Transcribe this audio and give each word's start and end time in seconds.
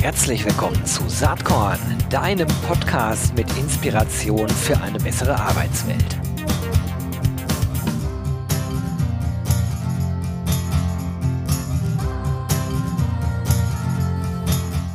Herzlich 0.00 0.44
willkommen 0.44 0.84
zu 0.86 1.08
Saatkorn, 1.08 1.78
deinem 2.08 2.48
Podcast 2.66 3.34
mit 3.36 3.46
Inspiration 3.58 4.48
für 4.48 4.80
eine 4.80 4.98
bessere 4.98 5.38
Arbeitswelt. 5.38 6.18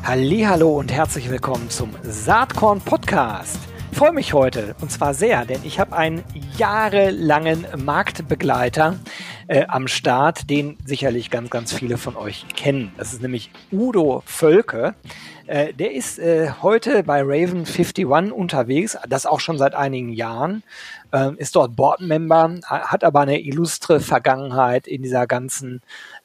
Hallo 0.04 0.80
und 0.80 0.92
herzlich 0.92 1.30
willkommen 1.30 1.70
zum 1.70 1.92
Saatkorn 2.04 2.82
Podcast. 2.82 3.60
Ich 3.92 3.98
freue 3.98 4.12
mich 4.12 4.34
heute 4.34 4.76
und 4.82 4.92
zwar 4.92 5.14
sehr, 5.14 5.46
denn 5.46 5.62
ich 5.64 5.80
habe 5.80 5.96
einen 5.96 6.24
jahrelangen 6.58 7.66
Marktbegleiter 7.78 8.96
äh, 9.48 9.66
am 9.68 9.88
Start, 9.88 10.50
den 10.50 10.78
sicherlich 10.86 11.30
ganz, 11.30 11.50
ganz 11.50 11.74
viele 11.74 11.98
von 11.98 12.16
euch 12.16 12.46
kennen. 12.56 12.94
Das 12.98 13.14
ist 13.14 13.22
nämlich 13.22 13.52
Udo 13.72 14.24
Völke. 14.26 14.96
Äh, 15.48 15.74
der 15.74 15.94
ist 15.94 16.18
äh, 16.18 16.50
heute 16.62 17.04
bei 17.04 17.22
Raven 17.22 17.66
51 17.66 18.06
unterwegs, 18.06 18.98
das 19.08 19.28
auch 19.28 19.40
schon 19.40 19.60
seit 19.60 19.76
einigen 19.76 20.12
Jahren, 20.12 20.64
äh, 21.12 21.36
ist 21.38 21.56
dort 21.56 21.76
Boardmember, 21.76 22.60
hat 22.66 23.04
aber 23.04 23.22
eine 23.22 23.40
illustre 23.40 24.00
Vergangenheit 24.00 24.88
in 24.88 25.04
dieser 25.04 25.28
ganzen 25.28 25.82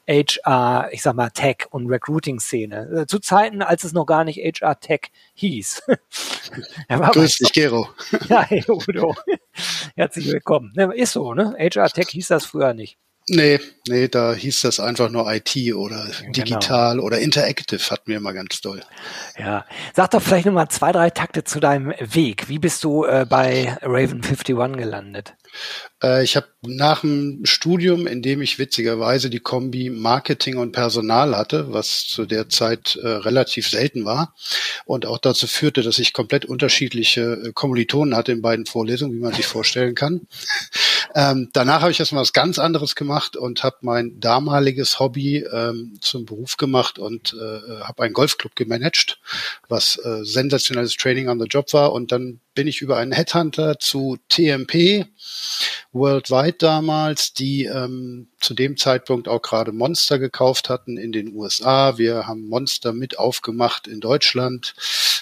HR, 0.07 0.89
ich 0.91 1.03
sag 1.03 1.15
mal, 1.15 1.29
Tech- 1.29 1.67
und 1.69 1.87
Recruiting-Szene. 1.87 3.01
Äh, 3.01 3.05
zu 3.05 3.19
Zeiten, 3.19 3.61
als 3.61 3.83
es 3.83 3.93
noch 3.93 4.05
gar 4.05 4.23
nicht 4.23 4.39
HR-Tech 4.39 5.11
hieß. 5.35 5.83
Grüß 6.89 7.37
dich, 7.37 7.53
Gero. 7.53 7.89
Ja, 8.27 8.41
hey, 8.41 8.63
Udo. 8.67 9.15
Herzlich 9.95 10.31
willkommen. 10.31 10.73
Ist 10.95 11.13
so, 11.13 11.33
ne? 11.33 11.55
HR-Tech 11.59 12.07
hieß 12.09 12.29
das 12.29 12.45
früher 12.45 12.73
nicht. 12.73 12.97
Nee, 13.27 13.59
nee, 13.87 14.07
da 14.07 14.33
hieß 14.33 14.61
das 14.61 14.79
einfach 14.79 15.09
nur 15.09 15.31
IT 15.31 15.55
oder 15.75 16.05
genau. 16.05 16.31
digital 16.31 16.99
oder 16.99 17.19
interactive 17.19 17.79
hatten 17.89 18.07
wir 18.07 18.17
immer 18.17 18.33
ganz 18.33 18.61
doll. 18.61 18.81
Ja, 19.37 19.65
sag 19.93 20.11
doch 20.11 20.21
vielleicht 20.21 20.47
nochmal 20.47 20.69
zwei, 20.69 20.91
drei 20.91 21.09
Takte 21.11 21.43
zu 21.43 21.59
deinem 21.59 21.93
Weg. 21.99 22.49
Wie 22.49 22.59
bist 22.59 22.83
du 22.83 23.05
äh, 23.05 23.25
bei 23.29 23.77
Raven 23.81 24.23
51 24.23 24.55
gelandet? 24.77 25.35
Äh, 26.03 26.23
ich 26.23 26.35
habe 26.35 26.47
nach 26.61 27.01
dem 27.01 27.45
Studium, 27.45 28.07
in 28.07 28.21
dem 28.21 28.41
ich 28.41 28.59
witzigerweise 28.59 29.29
die 29.29 29.39
Kombi 29.39 29.89
Marketing 29.89 30.57
und 30.57 30.71
Personal 30.71 31.35
hatte, 31.35 31.73
was 31.73 32.07
zu 32.07 32.25
der 32.25 32.49
Zeit 32.49 32.97
äh, 33.01 33.07
relativ 33.07 33.69
selten 33.69 34.05
war 34.05 34.35
und 34.85 35.05
auch 35.05 35.17
dazu 35.17 35.47
führte, 35.47 35.81
dass 35.81 35.99
ich 35.99 36.13
komplett 36.13 36.45
unterschiedliche 36.45 37.21
äh, 37.21 37.51
Kommilitonen 37.53 38.15
hatte 38.15 38.31
in 38.31 38.41
beiden 38.41 38.65
Vorlesungen, 38.65 39.15
wie 39.15 39.23
man 39.23 39.33
sich 39.33 39.47
vorstellen 39.47 39.95
kann. 39.95 40.21
Ähm, 41.13 41.49
danach 41.51 41.81
habe 41.81 41.91
ich 41.91 41.99
erstmal 41.99 42.21
was 42.21 42.31
ganz 42.31 42.57
anderes 42.57 42.95
gemacht 42.95 43.35
und 43.35 43.63
habe 43.63 43.77
mein 43.81 44.19
damaliges 44.21 44.99
Hobby 44.99 45.39
ähm, 45.51 45.97
zum 45.99 46.25
Beruf 46.25 46.55
gemacht 46.55 46.99
und 46.99 47.33
äh, 47.33 47.83
habe 47.83 48.03
einen 48.03 48.13
Golfclub 48.13 48.55
gemanagt, 48.55 49.19
was 49.67 49.97
äh, 49.97 50.23
sensationelles 50.23 50.95
Training 50.95 51.27
on 51.27 51.39
the 51.39 51.47
Job 51.47 51.73
war. 51.73 51.91
Und 51.91 52.13
dann 52.13 52.39
bin 52.53 52.67
ich 52.67 52.81
über 52.81 52.97
einen 52.97 53.11
Headhunter 53.11 53.79
zu 53.79 54.17
TMP 54.29 55.05
Worldwide 55.91 56.57
damals, 56.57 57.33
die 57.33 57.65
ähm, 57.65 58.29
zu 58.39 58.53
dem 58.53 58.77
Zeitpunkt 58.77 59.27
auch 59.27 59.41
gerade 59.41 59.71
Monster 59.71 60.19
gekauft 60.19 60.69
hatten 60.69 60.97
in 60.97 61.11
den 61.11 61.35
USA. 61.35 61.97
Wir 61.97 62.27
haben 62.27 62.47
Monster 62.47 62.93
mit 62.93 63.19
aufgemacht 63.19 63.87
in 63.87 63.99
Deutschland. 63.99 64.73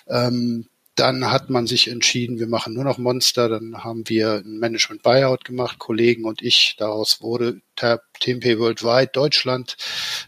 Ähm, 0.08 0.67
dann 0.95 1.31
hat 1.31 1.49
man 1.49 1.66
sich 1.66 1.88
entschieden, 1.88 2.39
wir 2.39 2.47
machen 2.47 2.73
nur 2.73 2.83
noch 2.83 2.97
Monster. 2.97 3.47
Dann 3.47 3.83
haben 3.83 4.08
wir 4.09 4.43
ein 4.45 4.59
Management 4.59 5.02
Buyout 5.02 5.45
gemacht, 5.45 5.80
Kollegen 5.80 6.25
und 6.25 6.41
ich. 6.41 6.75
Daraus 6.77 7.21
wurde 7.21 7.61
TMP 7.75 8.59
Worldwide 8.59 9.11
Deutschland. 9.14 9.77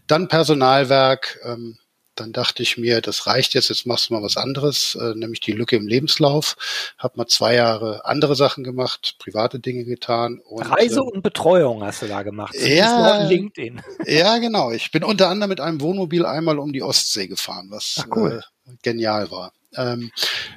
Dann 0.08 0.30
Personalwerk. 0.30 1.40
Ähm, 1.44 1.78
dann 2.16 2.34
dachte 2.34 2.64
ich 2.64 2.78
mir, 2.78 3.02
das 3.02 3.28
reicht 3.28 3.54
jetzt, 3.54 3.70
jetzt 3.70 3.86
machst 3.86 4.10
du 4.10 4.14
mal 4.14 4.24
was 4.24 4.38
anderes, 4.38 4.96
äh, 4.96 5.16
nämlich 5.16 5.40
die 5.40 5.54
Lücke 5.54 5.76
im 5.76 5.88
Lebenslauf. 5.88 6.56
Hab 6.98 7.18
mal 7.18 7.28
zwei 7.28 7.56
Jahre 7.56 8.06
andere 8.06 8.36
Sachen 8.36 8.64
gemacht, 8.64 9.16
private 9.20 9.60
Dinge 9.60 9.86
getan. 9.86 10.40
Und, 10.46 10.64
Reise 10.64 11.00
ähm, 11.00 11.08
und 11.08 11.22
Betreuung 11.24 11.84
hast 11.84 12.02
du 12.02 12.08
da 12.08 12.24
gemacht. 12.24 12.56
Ja, 12.56 13.24
LinkedIn. 13.24 13.82
Ja, 14.06 14.38
genau. 14.40 14.72
Ich 14.72 14.92
bin 14.92 15.04
unter 15.04 15.30
anderem 15.30 15.50
mit 15.50 15.60
einem 15.60 15.80
Wohnmobil 15.80 16.26
einmal 16.26 16.60
um 16.60 16.74
die 16.74 16.84
Ostsee 16.84 17.28
gefahren, 17.28 17.68
was 17.70 17.96
Ach, 18.00 18.16
cool. 18.16 18.44
äh, 18.68 18.72
genial 18.82 19.32
war. 19.32 19.54
Ähm, 19.76 20.12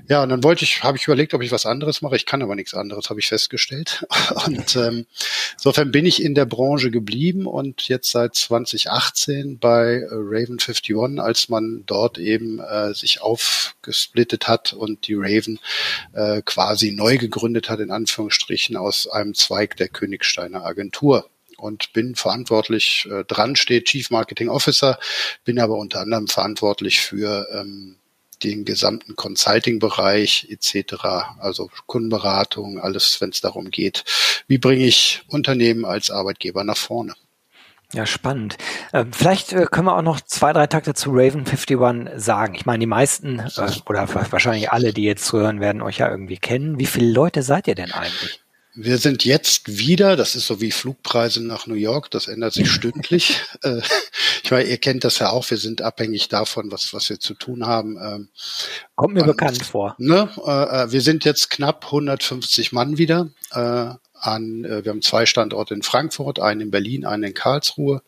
ja, 0.09 0.23
und 0.23 0.29
dann 0.29 0.43
wollte 0.43 0.65
ich, 0.65 0.83
habe 0.83 0.99
ich 0.99 1.05
überlegt, 1.05 1.35
ob 1.35 1.43
ich 1.43 1.53
was 1.53 1.67
anderes 1.67 2.03
mache. 2.03 2.17
Ich 2.17 2.27
kann 2.27 2.43
aber 2.43 2.55
nichts 2.55 2.75
anderes, 2.75 3.11
habe 3.11 3.21
ich 3.21 3.29
festgestellt. 3.29 4.05
Und 4.47 4.77
ähm, 4.77 5.07
insofern 5.55 5.91
bin 5.91 6.05
ich 6.05 6.23
in 6.23 6.35
der 6.35 6.47
Branche 6.47 6.91
geblieben 6.91 7.47
und 7.47 7.89
jetzt 7.89 8.11
seit 8.11 8.35
2018 8.35 9.59
bei 9.59 10.01
äh, 10.01 10.07
Raven 10.11 10.59
51, 10.59 10.97
als 11.19 11.49
man 11.49 11.85
dort 11.87 12.19
eben 12.19 12.59
äh, 12.59 12.93
sich 12.95 13.21
aufgesplittet 13.21 14.49
hat 14.49 14.73
und 14.73 15.07
die 15.07 15.15
Raven 15.15 15.59
äh, 16.13 16.43
quasi 16.43 16.91
neu 16.91 17.19
gegründet 17.19 17.71
hat, 17.71 17.81
in 17.81 17.91
Anführungsstrichen, 17.91 18.77
aus 18.77 19.07
einem 19.07 19.35
Zweig 19.35 19.77
der 19.77 19.89
Königsteiner 19.89 20.65
Agentur 20.65 21.29
und 21.57 21.93
bin 21.93 22.15
verantwortlich, 22.15 23.09
äh, 23.11 23.25
dran 23.25 23.57
steht 23.57 23.87
Chief 23.87 24.11
Marketing 24.11 24.49
Officer, 24.49 24.99
bin 25.45 25.59
aber 25.59 25.77
unter 25.77 26.01
anderem 26.01 26.29
verantwortlich 26.29 27.01
für 27.01 27.49
ähm, 27.53 27.97
den 28.45 28.65
gesamten 28.65 29.17
Consulting-Bereich 29.17 30.49
etc., 30.51 30.95
also 31.39 31.71
Kundenberatung, 31.87 32.79
alles, 32.79 33.21
wenn 33.21 33.31
es 33.31 33.41
darum 33.41 33.71
geht, 33.71 34.05
wie 34.47 34.59
bringe 34.59 34.85
ich 34.85 35.23
Unternehmen 35.29 35.85
als 35.85 36.11
Arbeitgeber 36.11 36.65
nach 36.65 36.77
vorne. 36.77 37.15
Ja, 37.93 38.07
spannend. 38.07 38.57
Ähm, 38.93 39.13
vielleicht 39.13 39.53
äh, 39.53 39.67
können 39.71 39.87
wir 39.87 39.97
auch 39.97 40.03
noch 40.03 40.21
zwei, 40.21 40.53
drei 40.53 40.67
Takte 40.67 40.95
zu 40.95 41.11
Raven 41.11 41.47
51 41.47 42.21
sagen. 42.21 42.55
Ich 42.57 42.67
meine, 42.67 42.81
die 42.81 42.87
meisten 42.87 43.39
äh, 43.39 43.71
oder 43.87 44.09
wahrscheinlich 44.33 44.73
alle, 44.73 44.93
die 44.93 45.05
jetzt 45.05 45.27
zuhören, 45.27 45.61
werden 45.61 45.81
euch 45.81 45.99
ja 45.99 46.11
irgendwie 46.11 46.39
kennen. 46.39 46.79
Wie 46.79 46.87
viele 46.87 47.13
Leute 47.13 47.43
seid 47.43 47.69
ihr 47.69 47.77
denn 47.77 47.93
eigentlich? 47.93 48.44
Wir 48.77 48.99
sind 48.99 49.25
jetzt 49.25 49.79
wieder, 49.79 50.17
das 50.17 50.35
ist 50.35 50.47
so 50.47 50.61
wie 50.61 50.73
Flugpreise 50.73 51.45
nach 51.45 51.69
New 51.69 51.75
York, 51.75 52.11
das 52.11 52.27
ändert 52.27 52.55
sich 52.55 52.71
stündlich. 52.71 53.41
Äh, 53.63 53.81
ich 54.43 54.51
meine, 54.51 54.69
ihr 54.69 54.77
kennt 54.77 55.05
das 55.05 55.21
ja 55.21 55.31
auch, 55.31 55.49
wir 55.49 55.57
sind 55.57 55.81
abhängig 55.81 56.29
davon, 56.29 56.71
was, 56.71 56.93
was 56.93 57.09
wir 57.09 57.19
zu 57.19 57.33
tun 57.33 57.67
haben. 57.67 57.97
Ähm, 57.97 58.29
Kommt 58.95 59.15
mir 59.15 59.21
und, 59.21 59.29
bekannt 59.29 59.65
vor. 59.65 59.95
Ne, 59.99 60.29
äh, 60.45 60.93
wir 60.93 61.01
sind 61.01 61.25
jetzt 61.25 61.49
knapp 61.51 61.87
150 61.87 62.73
Mann 62.73 62.99
wieder. 62.99 63.31
Äh, 63.53 63.95
an, 64.21 64.65
wir 64.65 64.91
haben 64.91 65.03
zwei 65.03 65.27
Standorte 65.27 65.75
in 65.75 65.83
Frankfurt, 65.83 66.41
einen 66.41 66.63
in 66.63 66.71
Berlin, 66.71 67.05
einen 67.05 67.25
in 67.25 67.35
Karlsruhe 67.35 68.03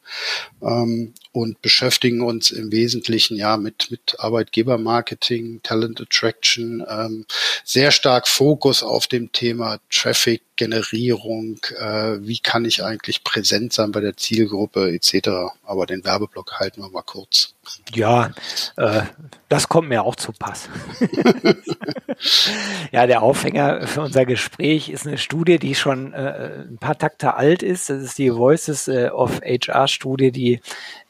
ähm, 0.62 1.14
und 1.36 1.60
beschäftigen 1.60 2.22
uns 2.22 2.50
im 2.50 2.72
Wesentlichen 2.72 3.36
ja 3.36 3.58
mit, 3.58 3.90
mit 3.90 4.16
Arbeitgebermarketing, 4.18 5.60
Talent 5.62 6.00
Attraction, 6.00 6.82
ähm, 6.88 7.26
sehr 7.62 7.90
stark 7.90 8.26
Fokus 8.26 8.82
auf 8.82 9.06
dem 9.06 9.32
Thema 9.32 9.78
Traffic 9.90 10.40
Generierung, 10.56 11.58
äh, 11.78 12.16
wie 12.20 12.38
kann 12.38 12.64
ich 12.64 12.82
eigentlich 12.82 13.22
präsent 13.22 13.74
sein 13.74 13.92
bei 13.92 14.00
der 14.00 14.16
Zielgruppe 14.16 14.90
etc. 14.90 15.52
Aber 15.64 15.86
den 15.86 16.04
Werbeblock 16.04 16.58
halten 16.58 16.82
wir 16.82 16.88
mal 16.88 17.02
kurz. 17.02 17.54
Ja, 17.92 18.32
äh, 18.76 19.02
das 19.48 19.68
kommt 19.68 19.88
mir 19.88 20.02
auch 20.02 20.16
zu 20.16 20.32
Pass. 20.32 20.68
ja, 22.92 23.06
der 23.06 23.22
Aufhänger 23.22 23.86
für 23.86 24.00
unser 24.00 24.24
Gespräch 24.24 24.88
ist 24.88 25.06
eine 25.06 25.18
Studie, 25.18 25.58
die 25.58 25.74
schon 25.74 26.12
äh, 26.14 26.64
ein 26.68 26.78
paar 26.78 26.96
Takte 26.96 27.34
alt 27.34 27.62
ist. 27.62 27.90
Das 27.90 28.02
ist 28.02 28.18
die 28.18 28.34
Voices 28.34 28.88
äh, 28.88 29.08
of 29.08 29.40
HR 29.42 29.88
Studie, 29.88 30.30
die 30.32 30.60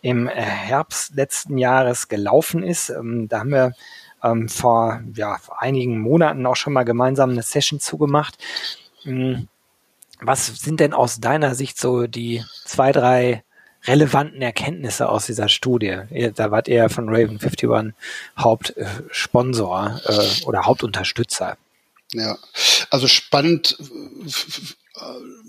im 0.02 0.15
Herbst 0.26 1.14
letzten 1.14 1.58
Jahres 1.58 2.08
gelaufen 2.08 2.62
ist. 2.62 2.90
Ähm, 2.90 3.28
da 3.28 3.40
haben 3.40 3.50
wir 3.50 3.72
ähm, 4.22 4.48
vor 4.48 5.02
ja, 5.14 5.38
einigen 5.58 6.00
Monaten 6.00 6.46
auch 6.46 6.56
schon 6.56 6.72
mal 6.72 6.84
gemeinsam 6.84 7.30
eine 7.30 7.42
Session 7.42 7.80
zugemacht. 7.80 8.38
Hm, 9.02 9.48
was 10.20 10.46
sind 10.46 10.80
denn 10.80 10.94
aus 10.94 11.20
deiner 11.20 11.54
Sicht 11.54 11.78
so 11.78 12.06
die 12.06 12.42
zwei, 12.64 12.92
drei 12.92 13.44
relevanten 13.84 14.42
Erkenntnisse 14.42 15.08
aus 15.08 15.26
dieser 15.26 15.48
Studie? 15.48 16.00
Da 16.34 16.50
wart 16.50 16.68
ihr 16.68 16.88
von 16.88 17.08
Raven 17.08 17.38
51 17.38 17.94
Hauptsponsor 18.38 20.00
äh, 20.06 20.44
oder 20.46 20.64
Hauptunterstützer. 20.64 21.56
Ja, 22.12 22.38
also 22.90 23.08
spannend, 23.08 23.76
äh, 23.80 24.30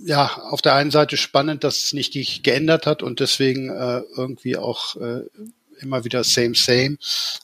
ja, 0.03 0.37
auf 0.49 0.61
der 0.61 0.75
einen 0.75 0.91
Seite 0.91 1.17
spannend, 1.17 1.63
dass 1.63 1.79
es 1.79 1.93
nicht 1.93 2.43
geändert 2.43 2.85
hat 2.85 3.03
und 3.03 3.19
deswegen 3.19 3.69
äh, 3.69 4.01
irgendwie 4.15 4.57
auch 4.57 4.95
äh, 4.97 5.21
immer 5.79 6.03
wieder 6.03 6.23
same, 6.23 6.55
same, 6.55 6.97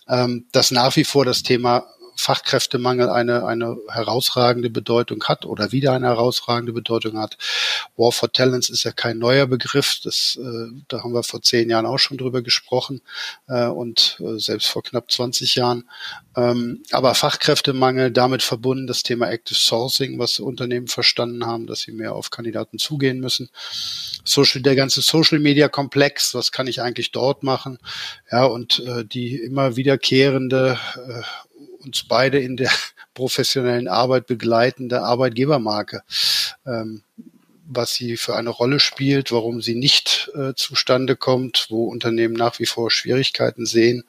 ähm, 0.08 0.46
dass 0.52 0.72
nach 0.72 0.96
wie 0.96 1.04
vor 1.04 1.26
das 1.26 1.44
Thema 1.44 1.88
Fachkräftemangel 2.16 3.10
eine, 3.10 3.46
eine 3.46 3.78
herausragende 3.90 4.70
Bedeutung 4.70 5.24
hat 5.26 5.46
oder 5.46 5.72
wieder 5.72 5.94
eine 5.94 6.08
herausragende 6.08 6.74
Bedeutung 6.74 7.18
hat. 7.18 7.38
War 7.98 8.12
for 8.12 8.32
Talents 8.32 8.70
ist 8.70 8.84
ja 8.84 8.92
kein 8.92 9.18
neuer 9.18 9.48
Begriff. 9.48 10.00
Das, 10.04 10.38
äh, 10.42 10.68
da 10.88 11.04
haben 11.04 11.14
wir 11.14 11.24
vor 11.24 11.42
zehn 11.42 11.70
Jahren 11.70 11.86
auch 11.86 11.98
schon 11.98 12.18
drüber 12.18 12.42
gesprochen 12.42 13.02
äh, 13.48 13.66
und 13.68 14.18
äh, 14.20 14.40
selbst 14.40 14.68
vor 14.70 14.84
knapp 14.84 15.12
20 15.12 15.56
Jahren. 15.56 15.90
Ähm, 16.36 16.84
aber 16.92 17.14
Fachkräftemangel, 17.14 18.12
damit 18.12 18.42
verbunden 18.42 18.88
das 18.88 19.04
Thema 19.04 19.30
Active 19.30 19.58
Sourcing, 19.58 20.18
was 20.18 20.40
Unternehmen 20.40 20.88
verstanden 20.88 21.46
haben, 21.46 21.68
dass 21.68 21.82
sie 21.82 21.92
mehr 21.92 22.16
auf 22.16 22.32
Kandidaten 22.32 22.80
zugehen 22.80 23.20
müssen. 23.20 23.50
Social, 24.24 24.62
der 24.62 24.76
ganze 24.76 25.02
Social 25.02 25.40
Media 25.40 25.68
Komplex, 25.68 26.34
was 26.34 26.52
kann 26.52 26.68
ich 26.68 26.82
eigentlich 26.82 27.12
dort 27.12 27.44
machen? 27.44 27.78
Ja, 28.32 28.46
und 28.46 28.80
äh, 28.80 29.06
die 29.06 29.36
immer 29.36 29.76
wiederkehrende, 29.76 30.80
äh, 30.96 31.22
uns 31.84 32.04
beide 32.04 32.40
in 32.40 32.58
der 32.58 32.72
professionellen 33.14 33.88
Arbeit 33.88 34.28
begleitende 34.28 35.02
Arbeitgebermarke. 35.02 36.04
Ähm, 36.66 37.04
was 37.66 37.94
sie 37.94 38.18
für 38.18 38.36
eine 38.36 38.50
Rolle 38.50 38.80
spielt, 38.80 39.32
warum 39.32 39.62
sie 39.62 39.76
nicht 39.76 40.32
äh, 40.36 40.54
zustande 40.56 41.16
kommt, 41.16 41.68
wo 41.70 41.86
Unternehmen 41.86 42.34
nach 42.34 42.60
wie 42.60 42.66
vor 42.66 42.92
Schwierigkeiten 42.92 43.66
sehen. 43.66 44.04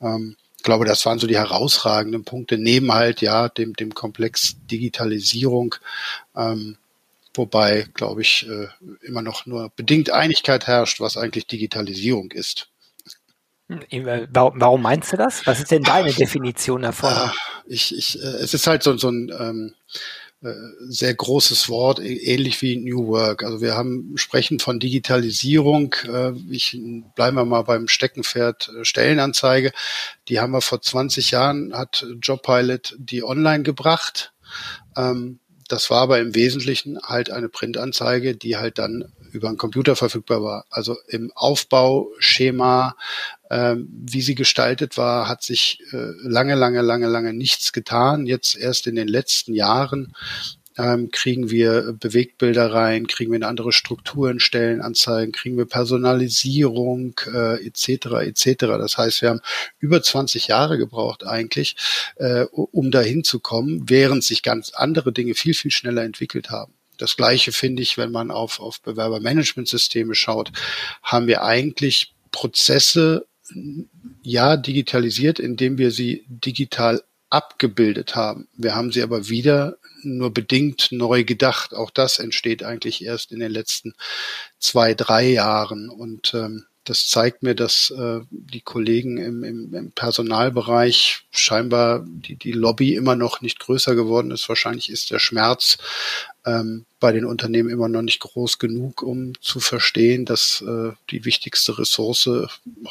Ähm, 0.00 0.36
ich 0.56 0.64
glaube, 0.64 0.84
das 0.84 1.06
waren 1.06 1.18
so 1.18 1.26
die 1.26 1.36
herausragenden 1.36 2.24
Punkte, 2.24 2.58
neben 2.58 2.92
halt 2.92 3.20
ja 3.20 3.48
dem, 3.48 3.74
dem 3.74 3.94
Komplex 3.94 4.56
Digitalisierung, 4.70 5.76
ähm, 6.36 6.76
wobei, 7.34 7.86
glaube 7.94 8.22
ich, 8.22 8.48
äh, 8.48 8.66
immer 9.02 9.22
noch 9.22 9.46
nur 9.46 9.70
bedingt 9.76 10.10
Einigkeit 10.10 10.66
herrscht, 10.66 11.00
was 11.00 11.16
eigentlich 11.16 11.46
Digitalisierung 11.46 12.32
ist. 12.32 12.68
Hm, 13.68 14.28
warum 14.32 14.82
meinst 14.82 15.12
du 15.12 15.16
das? 15.16 15.46
Was 15.46 15.60
ist 15.60 15.70
denn 15.70 15.82
deine 15.82 16.12
Definition 16.12 16.82
davon? 16.82 17.10
Ah, 17.10 17.32
ich, 17.66 17.96
ich, 17.96 18.20
äh, 18.20 18.26
es 18.26 18.54
ist 18.54 18.66
halt 18.66 18.82
so, 18.82 18.96
so 18.96 19.10
ein 19.10 19.30
ähm, 19.38 19.74
äh, 20.40 20.54
sehr 20.88 21.14
großes 21.14 21.68
Wort, 21.68 21.98
ähnlich 21.98 22.62
wie 22.62 22.76
New 22.76 23.08
Work. 23.08 23.42
Also 23.42 23.60
wir 23.60 23.74
haben 23.74 24.12
sprechen 24.16 24.60
von 24.60 24.78
Digitalisierung. 24.78 25.94
Äh, 26.04 26.32
ich 26.48 26.80
bleiben 27.16 27.36
wir 27.36 27.44
mal 27.44 27.62
beim 27.62 27.88
Steckenpferd 27.88 28.70
äh, 28.70 28.84
Stellenanzeige. 28.84 29.72
Die 30.28 30.38
haben 30.38 30.52
wir 30.52 30.60
vor 30.60 30.80
20 30.80 31.32
Jahren 31.32 31.74
hat 31.74 32.06
Jobpilot 32.22 32.94
die 32.98 33.24
online 33.24 33.64
gebracht. 33.64 34.32
Ähm, 34.96 35.40
das 35.66 35.90
war 35.90 36.02
aber 36.02 36.20
im 36.20 36.34
Wesentlichen 36.34 36.98
halt 37.02 37.30
eine 37.30 37.48
Printanzeige, 37.48 38.36
die 38.36 38.56
halt 38.56 38.78
dann 38.78 39.12
über 39.32 39.48
einen 39.48 39.58
Computer 39.58 39.96
verfügbar 39.96 40.42
war. 40.42 40.64
Also 40.70 40.96
im 41.08 41.32
Aufbauschema, 41.34 42.96
ähm, 43.50 43.88
wie 43.90 44.22
sie 44.22 44.34
gestaltet 44.34 44.96
war, 44.96 45.28
hat 45.28 45.42
sich 45.42 45.80
äh, 45.92 46.12
lange, 46.22 46.54
lange, 46.54 46.82
lange, 46.82 47.06
lange 47.08 47.32
nichts 47.32 47.72
getan. 47.72 48.26
Jetzt 48.26 48.56
erst 48.56 48.86
in 48.86 48.96
den 48.96 49.08
letzten 49.08 49.54
Jahren 49.54 50.14
ähm, 50.78 51.10
kriegen 51.10 51.50
wir 51.50 51.92
Bewegtbilder 51.92 52.72
rein, 52.72 53.06
kriegen 53.06 53.32
wir 53.32 53.36
eine 53.36 53.48
andere 53.48 53.72
Struktur 53.72 54.30
in 54.30 54.40
Stellenanzeigen, 54.40 55.32
kriegen 55.32 55.58
wir 55.58 55.66
Personalisierung 55.66 57.20
äh, 57.26 57.66
etc. 57.66 58.06
etc. 58.22 58.54
Das 58.78 58.96
heißt, 58.96 59.20
wir 59.22 59.30
haben 59.30 59.40
über 59.80 60.00
20 60.02 60.46
Jahre 60.46 60.78
gebraucht 60.78 61.26
eigentlich, 61.26 61.76
äh, 62.16 62.44
um 62.52 62.90
dahin 62.90 63.24
zu 63.24 63.40
kommen, 63.40 63.90
während 63.90 64.22
sich 64.22 64.42
ganz 64.42 64.70
andere 64.70 65.12
Dinge 65.12 65.34
viel, 65.34 65.54
viel 65.54 65.72
schneller 65.72 66.04
entwickelt 66.04 66.50
haben. 66.50 66.77
Das 66.98 67.16
Gleiche 67.16 67.52
finde 67.52 67.82
ich, 67.82 67.96
wenn 67.96 68.10
man 68.10 68.30
auf, 68.30 68.60
auf 68.60 68.80
Bewerbermanagementsysteme 68.82 70.14
schaut, 70.14 70.52
haben 71.02 71.26
wir 71.26 71.42
eigentlich 71.42 72.14
Prozesse 72.30 73.26
ja 74.22 74.56
digitalisiert, 74.56 75.38
indem 75.38 75.78
wir 75.78 75.90
sie 75.90 76.24
digital 76.28 77.02
abgebildet 77.30 78.14
haben. 78.14 78.48
Wir 78.54 78.74
haben 78.74 78.92
sie 78.92 79.02
aber 79.02 79.28
wieder 79.28 79.78
nur 80.02 80.32
bedingt 80.32 80.88
neu 80.92 81.24
gedacht. 81.24 81.74
Auch 81.74 81.90
das 81.90 82.18
entsteht 82.18 82.62
eigentlich 82.62 83.04
erst 83.04 83.32
in 83.32 83.40
den 83.40 83.52
letzten 83.52 83.94
zwei, 84.58 84.94
drei 84.94 85.28
Jahren. 85.28 85.88
Und 85.88 86.34
ähm, 86.34 86.66
das 86.88 87.08
zeigt 87.08 87.42
mir, 87.42 87.54
dass 87.54 87.90
äh, 87.90 88.20
die 88.30 88.60
Kollegen 88.60 89.18
im, 89.18 89.44
im, 89.44 89.74
im 89.74 89.90
Personalbereich 89.92 91.22
scheinbar 91.30 92.04
die, 92.06 92.36
die 92.36 92.52
Lobby 92.52 92.94
immer 92.94 93.16
noch 93.16 93.40
nicht 93.40 93.58
größer 93.60 93.94
geworden 93.94 94.30
ist. 94.30 94.48
Wahrscheinlich 94.48 94.90
ist 94.90 95.10
der 95.10 95.18
Schmerz 95.18 95.78
ähm, 96.46 96.84
bei 97.00 97.12
den 97.12 97.24
Unternehmen 97.24 97.70
immer 97.70 97.88
noch 97.88 98.02
nicht 98.02 98.20
groß 98.20 98.58
genug, 98.58 99.02
um 99.02 99.32
zu 99.40 99.60
verstehen, 99.60 100.24
dass 100.24 100.62
äh, 100.62 100.92
die 101.10 101.24
wichtigste 101.24 101.78
Ressource 101.78 102.28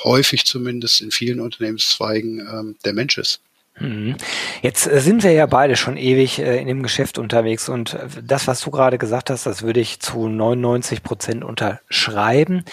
häufig 0.04 0.46
zumindest 0.46 1.02
in 1.02 1.12
vielen 1.12 1.40
Unternehmenszweigen 1.40 2.40
ähm, 2.40 2.76
der 2.86 2.94
Mensch 2.94 3.18
ist. 3.18 3.42
Mhm. 3.80 4.16
Jetzt 4.62 4.88
äh, 4.88 5.00
sind 5.00 5.24
wir 5.24 5.32
ja 5.32 5.46
beide 5.46 5.76
schon 5.76 5.98
ewig 5.98 6.40
äh, 6.40 6.60
in 6.60 6.68
dem 6.68 6.84
Geschäft 6.84 7.18
unterwegs 7.18 7.70
und 7.70 7.94
äh, 7.94 8.08
das, 8.24 8.48
was 8.48 8.62
du 8.62 8.72
gerade 8.72 8.98
gesagt 8.98 9.30
hast, 9.30 9.46
das 9.46 9.62
würde 9.62 9.80
ich 9.80 10.00
zu 10.00 10.28
99 10.28 11.04
Prozent 11.04 11.44
unterschreiben. 11.44 12.66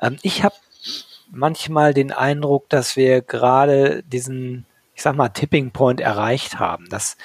Ähm, 0.00 0.18
ich 0.22 0.44
habe 0.44 0.54
manchmal 1.32 1.94
den 1.94 2.12
Eindruck, 2.12 2.68
dass 2.68 2.96
wir 2.96 3.22
gerade 3.22 4.02
diesen, 4.04 4.66
ich 4.94 5.02
sag 5.02 5.16
mal, 5.16 5.30
Tipping 5.30 5.70
Point 5.72 6.00
erreicht 6.00 6.58
haben, 6.58 6.88
dass 6.88 7.16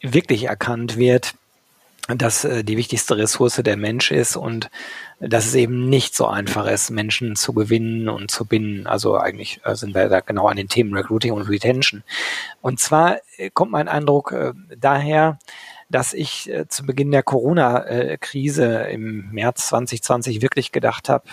wirklich 0.00 0.44
erkannt 0.44 0.96
wird, 0.96 1.34
dass 2.08 2.44
äh, 2.44 2.62
die 2.62 2.76
wichtigste 2.76 3.16
Ressource 3.16 3.56
der 3.56 3.76
Mensch 3.76 4.10
ist 4.10 4.36
und 4.36 4.70
dass 5.20 5.46
es 5.46 5.54
eben 5.54 5.88
nicht 5.88 6.14
so 6.14 6.26
einfach 6.26 6.66
ist, 6.66 6.90
Menschen 6.90 7.36
zu 7.36 7.52
gewinnen 7.52 8.08
und 8.08 8.30
zu 8.30 8.44
binden. 8.44 8.86
Also 8.86 9.16
eigentlich 9.16 9.60
äh, 9.64 9.74
sind 9.74 9.94
wir 9.94 10.08
da 10.08 10.20
genau 10.20 10.46
an 10.46 10.56
den 10.56 10.68
Themen 10.68 10.94
Recruiting 10.94 11.32
und 11.32 11.48
Retention. 11.48 12.04
Und 12.60 12.80
zwar 12.80 13.18
äh, 13.36 13.50
kommt 13.50 13.72
mein 13.72 13.88
Eindruck 13.88 14.34
daher, 14.76 15.38
dass 15.90 16.12
ich 16.12 16.52
zu 16.68 16.84
Beginn 16.84 17.10
der 17.10 17.22
Corona-Krise 17.22 18.88
im 18.90 19.30
März 19.30 19.68
2020 19.68 20.42
wirklich 20.42 20.70
gedacht 20.70 21.08
habe, 21.08 21.24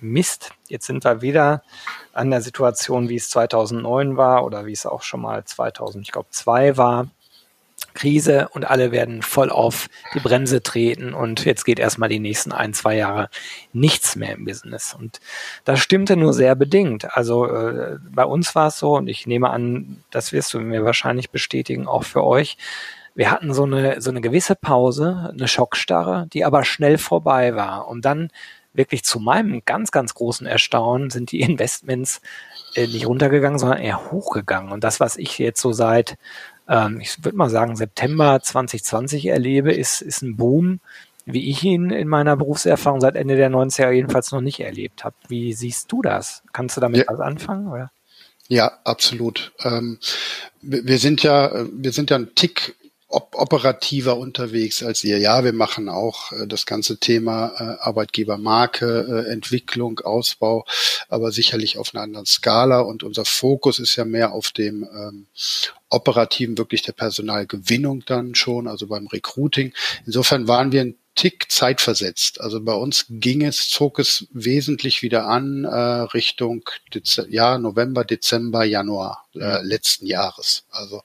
Mist, 0.00 0.52
jetzt 0.68 0.86
sind 0.86 1.04
wir 1.04 1.22
wieder 1.22 1.62
an 2.12 2.30
der 2.30 2.40
Situation, 2.40 3.08
wie 3.08 3.16
es 3.16 3.28
2009 3.30 4.16
war 4.16 4.44
oder 4.44 4.66
wie 4.66 4.72
es 4.72 4.86
auch 4.86 5.02
schon 5.02 5.20
mal 5.20 5.44
2000, 5.44 6.04
ich 6.06 6.12
glaube, 6.12 6.28
zwei 6.30 6.76
war. 6.76 7.08
Krise 7.94 8.48
und 8.52 8.70
alle 8.70 8.92
werden 8.92 9.22
voll 9.22 9.50
auf 9.50 9.88
die 10.14 10.20
Bremse 10.20 10.62
treten 10.62 11.12
und 11.12 11.44
jetzt 11.44 11.64
geht 11.64 11.78
erstmal 11.78 12.08
die 12.08 12.20
nächsten 12.20 12.52
ein, 12.52 12.72
zwei 12.72 12.96
Jahre 12.96 13.30
nichts 13.72 14.16
mehr 14.16 14.34
im 14.34 14.44
Business. 14.44 14.94
Und 14.94 15.20
das 15.64 15.80
stimmte 15.80 16.16
nur 16.16 16.32
sehr 16.32 16.54
bedingt. 16.54 17.16
Also 17.16 17.46
äh, 17.46 17.98
bei 18.10 18.24
uns 18.24 18.54
war 18.54 18.68
es 18.68 18.78
so 18.78 18.96
und 18.96 19.08
ich 19.08 19.26
nehme 19.26 19.50
an, 19.50 20.04
das 20.10 20.32
wirst 20.32 20.54
du 20.54 20.60
mir 20.60 20.84
wahrscheinlich 20.84 21.30
bestätigen, 21.30 21.88
auch 21.88 22.04
für 22.04 22.22
euch. 22.24 22.56
Wir 23.14 23.30
hatten 23.30 23.52
so 23.52 23.64
eine, 23.64 24.00
so 24.00 24.10
eine 24.10 24.20
gewisse 24.20 24.54
Pause, 24.54 25.30
eine 25.32 25.48
Schockstarre, 25.48 26.26
die 26.32 26.44
aber 26.44 26.64
schnell 26.64 26.96
vorbei 26.96 27.56
war. 27.56 27.88
Und 27.88 28.04
dann 28.04 28.30
wirklich 28.72 29.04
zu 29.04 29.20
meinem 29.20 29.62
ganz, 29.64 29.90
ganz 29.90 30.14
großen 30.14 30.46
Erstaunen 30.46 31.10
sind 31.10 31.32
die 31.32 31.40
Investments 31.40 32.20
äh, 32.74 32.86
nicht 32.86 33.06
runtergegangen, 33.06 33.58
sondern 33.58 33.78
eher 33.78 34.10
hochgegangen. 34.10 34.72
Und 34.72 34.84
das, 34.84 35.00
was 35.00 35.16
ich 35.16 35.38
jetzt 35.38 35.60
so 35.60 35.72
seit 35.72 36.16
ähm, 36.70 37.00
ich 37.00 37.22
würde 37.24 37.36
mal 37.36 37.50
sagen, 37.50 37.76
September 37.76 38.40
2020 38.40 39.26
erlebe, 39.26 39.72
ist, 39.72 40.00
ist 40.00 40.22
ein 40.22 40.36
Boom, 40.36 40.80
wie 41.26 41.50
ich 41.50 41.62
ihn 41.64 41.90
in 41.90 42.08
meiner 42.08 42.36
Berufserfahrung 42.36 43.00
seit 43.00 43.16
Ende 43.16 43.36
der 43.36 43.50
90er 43.50 43.90
jedenfalls 43.90 44.30
noch 44.30 44.40
nicht 44.40 44.60
erlebt 44.60 45.04
habe. 45.04 45.16
Wie 45.28 45.52
siehst 45.52 45.90
du 45.90 46.00
das? 46.00 46.42
Kannst 46.52 46.76
du 46.76 46.80
damit 46.80 46.98
ja. 46.98 47.04
was 47.08 47.20
anfangen? 47.20 47.68
Oder? 47.68 47.90
Ja, 48.48 48.78
absolut. 48.84 49.52
Ähm, 49.62 49.98
wir 50.60 50.98
sind 50.98 51.22
ja, 51.22 51.66
wir 51.72 51.92
sind 51.92 52.10
ja 52.10 52.16
ein 52.16 52.34
Tick 52.34 52.76
op 53.10 53.34
operativer 53.34 54.16
unterwegs 54.16 54.82
als 54.82 55.02
ihr. 55.04 55.18
Ja, 55.18 55.44
wir 55.44 55.52
machen 55.52 55.88
auch 55.88 56.32
äh, 56.32 56.46
das 56.46 56.64
ganze 56.64 56.98
Thema 56.98 57.52
äh, 57.58 57.82
Arbeitgebermarke, 57.82 59.26
äh, 59.26 59.32
Entwicklung, 59.32 59.98
Ausbau, 60.00 60.64
aber 61.08 61.32
sicherlich 61.32 61.76
auf 61.76 61.94
einer 61.94 62.04
anderen 62.04 62.26
Skala. 62.26 62.80
Und 62.80 63.02
unser 63.02 63.24
Fokus 63.24 63.78
ist 63.80 63.96
ja 63.96 64.04
mehr 64.04 64.32
auf 64.32 64.50
dem 64.52 64.84
ähm, 64.84 65.26
operativen, 65.88 66.56
wirklich 66.56 66.82
der 66.82 66.92
Personalgewinnung 66.92 68.04
dann 68.06 68.34
schon, 68.34 68.68
also 68.68 68.86
beim 68.86 69.08
Recruiting. 69.08 69.72
Insofern 70.06 70.46
waren 70.46 70.70
wir 70.70 70.82
ein 70.82 70.94
Tick 71.16 71.50
zeitversetzt. 71.50 72.40
Also 72.40 72.62
bei 72.62 72.72
uns 72.72 73.06
ging 73.10 73.44
es, 73.44 73.68
zog 73.68 73.98
es 73.98 74.26
wesentlich 74.32 75.02
wieder 75.02 75.26
an 75.26 75.64
äh, 75.64 75.68
Richtung 75.68 76.62
Dez 76.94 77.20
ja, 77.28 77.58
November, 77.58 78.04
Dezember, 78.04 78.64
Januar 78.64 79.26
äh, 79.34 79.62
letzten 79.62 80.06
Jahres. 80.06 80.64
Also 80.70 81.02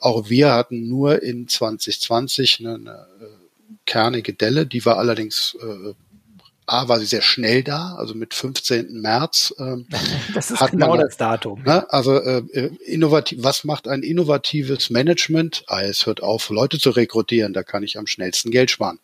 auch 0.00 0.28
wir 0.28 0.52
hatten 0.52 0.88
nur 0.88 1.22
in 1.22 1.48
2020 1.48 2.60
eine, 2.60 2.74
eine 2.74 3.06
äh, 3.20 3.74
kernige 3.84 4.32
Delle, 4.32 4.66
die 4.66 4.84
war 4.84 4.98
allerdings 4.98 5.56
äh, 5.60 5.94
A, 6.68 6.88
war 6.88 6.98
sie 6.98 7.06
sehr 7.06 7.22
schnell 7.22 7.62
da, 7.62 7.94
also 7.94 8.14
mit 8.14 8.34
15. 8.34 9.00
März. 9.00 9.54
Ähm, 9.58 9.86
das 10.34 10.50
ist 10.50 10.66
genau 10.72 10.90
man, 10.90 11.00
das 11.00 11.16
Datum. 11.16 11.62
Ne, 11.62 11.90
also 11.92 12.16
äh, 12.18 12.42
innovativ, 12.84 13.38
was 13.42 13.62
macht 13.62 13.86
ein 13.86 14.02
innovatives 14.02 14.90
Management? 14.90 15.62
Ah, 15.68 15.82
es 15.82 16.06
hört 16.06 16.22
auf, 16.24 16.50
Leute 16.50 16.80
zu 16.80 16.90
rekrutieren, 16.90 17.52
da 17.52 17.62
kann 17.62 17.84
ich 17.84 17.98
am 17.98 18.08
schnellsten 18.08 18.50
Geld 18.50 18.72
sparen. 18.72 18.98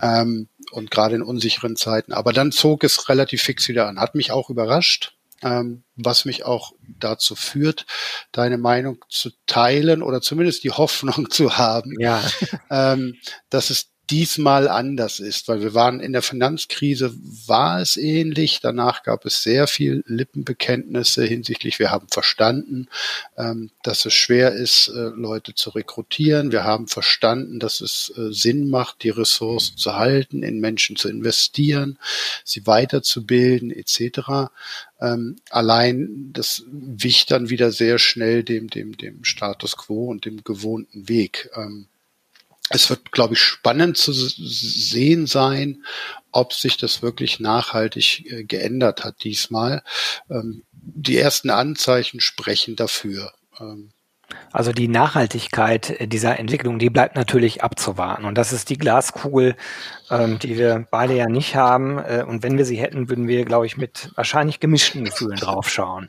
Ähm, 0.00 0.48
und 0.70 0.90
gerade 0.90 1.14
in 1.14 1.22
unsicheren 1.22 1.76
Zeiten. 1.76 2.12
Aber 2.12 2.32
dann 2.32 2.52
zog 2.52 2.84
es 2.84 3.08
relativ 3.08 3.42
fix 3.42 3.68
wieder 3.68 3.86
an. 3.86 4.00
Hat 4.00 4.14
mich 4.14 4.32
auch 4.32 4.48
überrascht. 4.48 5.14
Ähm, 5.44 5.84
was 5.94 6.24
mich 6.24 6.44
auch 6.44 6.72
dazu 6.98 7.36
führt, 7.36 7.86
deine 8.32 8.58
Meinung 8.58 9.04
zu 9.08 9.30
teilen 9.46 10.02
oder 10.02 10.20
zumindest 10.20 10.64
die 10.64 10.72
Hoffnung 10.72 11.30
zu 11.30 11.56
haben, 11.56 11.92
ja. 12.00 12.22
ähm, 12.70 13.16
dass 13.50 13.70
es 13.70 13.93
diesmal 14.10 14.68
anders 14.68 15.20
ist, 15.20 15.48
weil 15.48 15.62
wir 15.62 15.74
waren 15.74 16.00
in 16.00 16.12
der 16.12 16.22
Finanzkrise, 16.22 17.14
war 17.46 17.80
es 17.80 17.96
ähnlich. 17.96 18.60
Danach 18.60 19.02
gab 19.02 19.24
es 19.24 19.42
sehr 19.42 19.66
viel 19.66 20.02
Lippenbekenntnisse 20.06 21.24
hinsichtlich, 21.24 21.78
wir 21.78 21.90
haben 21.90 22.08
verstanden, 22.08 22.88
ähm, 23.36 23.70
dass 23.82 24.04
es 24.04 24.12
schwer 24.14 24.52
ist, 24.52 24.88
äh, 24.88 25.10
Leute 25.14 25.54
zu 25.54 25.70
rekrutieren. 25.70 26.52
Wir 26.52 26.64
haben 26.64 26.88
verstanden, 26.88 27.58
dass 27.60 27.80
es 27.80 28.12
äh, 28.16 28.32
Sinn 28.32 28.68
macht, 28.68 29.02
die 29.02 29.10
Ressourcen 29.10 29.76
zu 29.76 29.96
halten, 29.96 30.42
in 30.42 30.60
Menschen 30.60 30.96
zu 30.96 31.08
investieren, 31.08 31.98
sie 32.44 32.66
weiterzubilden, 32.66 33.70
etc. 33.70 34.50
Ähm, 35.00 35.36
allein 35.50 36.30
das 36.32 36.64
wich 36.66 37.26
dann 37.26 37.48
wieder 37.48 37.72
sehr 37.72 37.98
schnell 37.98 38.42
dem, 38.42 38.68
dem, 38.68 38.96
dem 38.96 39.24
Status 39.24 39.76
quo 39.76 40.06
und 40.06 40.24
dem 40.24 40.44
gewohnten 40.44 41.08
Weg. 41.08 41.50
Ähm, 41.56 41.86
es 42.70 42.88
wird, 42.90 43.12
glaube 43.12 43.34
ich, 43.34 43.40
spannend 43.40 43.96
zu 43.96 44.12
sehen 44.12 45.26
sein, 45.26 45.84
ob 46.32 46.52
sich 46.52 46.76
das 46.76 47.02
wirklich 47.02 47.38
nachhaltig 47.40 48.30
äh, 48.30 48.44
geändert 48.44 49.04
hat 49.04 49.22
diesmal. 49.22 49.82
Ähm, 50.30 50.64
die 50.72 51.18
ersten 51.18 51.50
Anzeichen 51.50 52.20
sprechen 52.20 52.76
dafür. 52.76 53.32
Ähm, 53.60 53.90
also 54.52 54.72
die 54.72 54.88
Nachhaltigkeit 54.88 56.12
dieser 56.12 56.38
Entwicklung, 56.38 56.78
die 56.78 56.90
bleibt 56.90 57.16
natürlich 57.16 57.62
abzuwarten. 57.62 58.24
Und 58.24 58.36
das 58.36 58.52
ist 58.52 58.70
die 58.70 58.78
Glaskugel, 58.78 59.56
ähm, 60.10 60.38
die 60.38 60.56
wir 60.56 60.86
beide 60.90 61.14
ja 61.14 61.26
nicht 61.26 61.56
haben. 61.56 61.98
Äh, 61.98 62.24
und 62.26 62.42
wenn 62.42 62.56
wir 62.56 62.64
sie 62.64 62.76
hätten, 62.76 63.08
würden 63.08 63.28
wir, 63.28 63.44
glaube 63.44 63.66
ich, 63.66 63.76
mit 63.76 64.10
wahrscheinlich 64.14 64.60
gemischten 64.60 65.04
Gefühlen 65.04 65.36
draufschauen. 65.36 66.08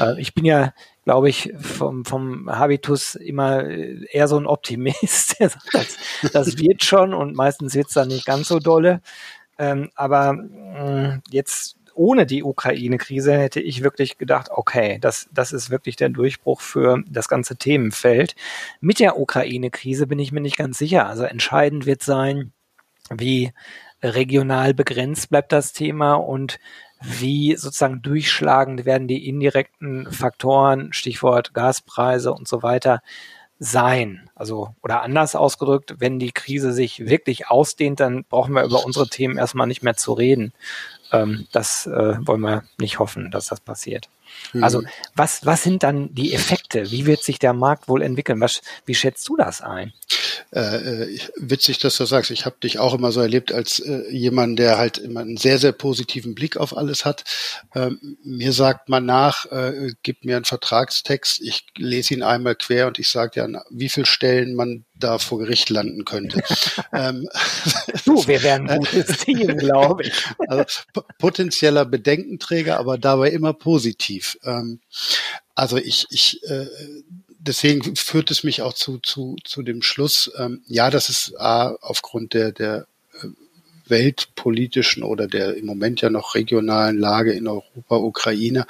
Äh, 0.00 0.20
ich 0.20 0.34
bin 0.34 0.44
ja 0.44 0.72
glaube 1.04 1.28
ich, 1.28 1.52
vom, 1.58 2.04
vom 2.04 2.50
Habitus 2.50 3.14
immer 3.14 3.64
eher 3.64 4.28
so 4.28 4.38
ein 4.38 4.46
Optimist. 4.46 5.38
Der 5.40 5.50
sagt, 5.50 5.68
das, 5.72 5.96
das 6.32 6.58
wird 6.58 6.84
schon 6.84 7.14
und 7.14 7.34
meistens 7.34 7.74
wird 7.74 7.88
es 7.88 7.94
dann 7.94 8.08
nicht 8.08 8.26
ganz 8.26 8.48
so 8.48 8.58
dolle. 8.58 9.00
Ähm, 9.58 9.90
aber 9.94 10.32
mh, 10.32 11.16
mm, 11.16 11.22
jetzt 11.30 11.76
ohne 11.94 12.26
die 12.26 12.42
Ukraine-Krise 12.42 13.36
hätte 13.36 13.60
ich 13.60 13.82
wirklich 13.82 14.18
gedacht, 14.18 14.48
okay, 14.50 14.98
das, 15.00 15.28
das 15.32 15.52
ist 15.52 15.70
wirklich 15.70 15.94
der 15.94 16.08
Durchbruch 16.08 16.60
für 16.60 17.02
das 17.08 17.28
ganze 17.28 17.56
Themenfeld. 17.56 18.34
Mit 18.80 18.98
der 18.98 19.18
Ukraine-Krise 19.18 20.06
bin 20.06 20.18
ich 20.18 20.32
mir 20.32 20.40
nicht 20.40 20.56
ganz 20.56 20.78
sicher. 20.78 21.06
Also 21.06 21.22
entscheidend 21.22 21.86
wird 21.86 22.02
sein, 22.02 22.52
wie 23.10 23.52
regional 24.02 24.74
begrenzt 24.74 25.30
bleibt 25.30 25.52
das 25.52 25.72
Thema 25.72 26.14
und 26.14 26.58
wie 27.04 27.56
sozusagen 27.56 28.02
durchschlagend 28.02 28.84
werden 28.84 29.08
die 29.08 29.28
indirekten 29.28 30.10
Faktoren, 30.10 30.92
Stichwort 30.92 31.54
Gaspreise 31.54 32.32
und 32.32 32.48
so 32.48 32.62
weiter, 32.62 33.02
sein. 33.58 34.28
Also, 34.34 34.74
oder 34.82 35.02
anders 35.02 35.36
ausgedrückt, 35.36 35.94
wenn 35.98 36.18
die 36.18 36.32
Krise 36.32 36.72
sich 36.72 37.06
wirklich 37.06 37.48
ausdehnt, 37.48 38.00
dann 38.00 38.24
brauchen 38.24 38.54
wir 38.54 38.64
über 38.64 38.84
unsere 38.84 39.08
Themen 39.08 39.38
erstmal 39.38 39.66
nicht 39.66 39.82
mehr 39.82 39.96
zu 39.96 40.12
reden. 40.12 40.52
Ähm, 41.12 41.46
das 41.52 41.86
äh, 41.86 42.16
wollen 42.26 42.40
wir 42.40 42.64
nicht 42.78 42.98
hoffen, 42.98 43.30
dass 43.30 43.46
das 43.46 43.60
passiert. 43.60 44.08
Mhm. 44.52 44.64
Also, 44.64 44.82
was, 45.14 45.44
was 45.44 45.62
sind 45.62 45.82
dann 45.82 46.14
die 46.14 46.32
Effekte? 46.32 46.90
Wie 46.90 47.06
wird 47.06 47.22
sich 47.22 47.38
der 47.38 47.52
Markt 47.52 47.88
wohl 47.88 48.02
entwickeln? 48.02 48.40
Was, 48.40 48.62
wie 48.86 48.94
schätzt 48.94 49.28
du 49.28 49.36
das 49.36 49.60
ein? 49.60 49.92
Äh, 50.52 50.60
äh, 50.60 51.18
witzig, 51.36 51.78
dass 51.78 51.96
du 51.96 52.04
sagst. 52.04 52.30
Ich 52.30 52.46
habe 52.46 52.56
dich 52.62 52.78
auch 52.78 52.94
immer 52.94 53.12
so 53.12 53.20
erlebt 53.20 53.52
als 53.52 53.80
äh, 53.80 54.08
jemand, 54.10 54.58
der 54.58 54.78
halt 54.78 54.98
immer 54.98 55.20
einen 55.20 55.36
sehr, 55.36 55.58
sehr 55.58 55.72
positiven 55.72 56.34
Blick 56.34 56.56
auf 56.56 56.76
alles 56.76 57.04
hat. 57.04 57.24
Ähm, 57.74 58.16
mir 58.22 58.52
sagt 58.52 58.88
man 58.88 59.04
nach, 59.04 59.46
äh, 59.46 59.92
gibt 60.02 60.24
mir 60.24 60.36
einen 60.36 60.44
Vertragstext, 60.44 61.40
ich 61.40 61.66
lese 61.76 62.14
ihn 62.14 62.22
einmal 62.22 62.54
quer 62.54 62.86
und 62.86 62.98
ich 62.98 63.08
sage 63.08 63.40
ja, 63.40 63.62
wie 63.70 63.88
viele 63.88 64.06
Stellen 64.06 64.54
man 64.54 64.84
da 64.94 65.18
vor 65.18 65.38
Gericht 65.38 65.70
landen 65.70 66.04
könnte. 66.04 66.42
ähm, 66.92 67.28
du, 68.04 68.26
wir 68.26 68.42
wären 68.42 68.70
ein 68.70 68.78
gutes 68.78 69.18
Team, 69.18 69.56
glaube 69.58 70.04
ich. 70.04 70.12
also, 70.48 70.64
potenzieller 71.18 71.84
Bedenkenträger, 71.84 72.78
aber 72.78 72.98
dabei 72.98 73.30
immer 73.30 73.52
positiv. 73.52 74.23
Ähm, 74.44 74.80
also 75.54 75.76
ich, 75.76 76.06
ich 76.10 76.42
äh, 76.44 76.66
deswegen 77.46 77.96
führt 77.96 78.30
es 78.30 78.44
mich 78.44 78.62
auch 78.62 78.72
zu, 78.72 78.98
zu, 78.98 79.36
zu 79.44 79.62
dem 79.62 79.82
Schluss, 79.82 80.30
ähm, 80.38 80.62
ja, 80.66 80.90
das 80.90 81.08
ist 81.08 81.38
A, 81.38 81.76
aufgrund 81.80 82.34
der, 82.34 82.52
der 82.52 82.86
äh, 83.22 83.28
weltpolitischen 83.86 85.02
oder 85.02 85.26
der 85.26 85.54
im 85.56 85.66
Moment 85.66 86.00
ja 86.00 86.10
noch 86.10 86.34
regionalen 86.34 86.98
Lage 86.98 87.32
in 87.32 87.46
Europa, 87.46 87.96
Ukraine, 87.96 88.66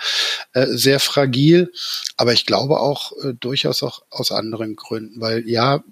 äh, 0.52 0.66
sehr 0.66 1.00
fragil. 1.00 1.72
Aber 2.16 2.32
ich 2.32 2.46
glaube 2.46 2.80
auch 2.80 3.12
äh, 3.22 3.32
durchaus 3.38 3.82
auch 3.82 4.02
aus 4.10 4.32
anderen 4.32 4.76
Gründen, 4.76 5.20
weil 5.20 5.48
ja, 5.48 5.82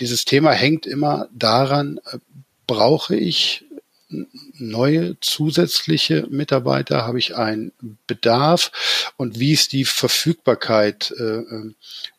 dieses 0.00 0.24
Thema 0.24 0.52
hängt 0.52 0.86
immer 0.86 1.28
daran, 1.32 1.98
äh, 2.12 2.18
brauche 2.66 3.16
ich 3.16 3.64
neue 4.08 5.18
zusätzliche 5.20 6.26
Mitarbeiter? 6.30 7.06
Habe 7.06 7.18
ich 7.18 7.36
einen 7.36 7.72
Bedarf? 8.06 8.72
Und 9.16 9.38
wie 9.38 9.52
ist 9.52 9.72
die 9.72 9.84
Verfügbarkeit? 9.84 11.12
Äh, 11.18 11.22
äh, 11.24 11.72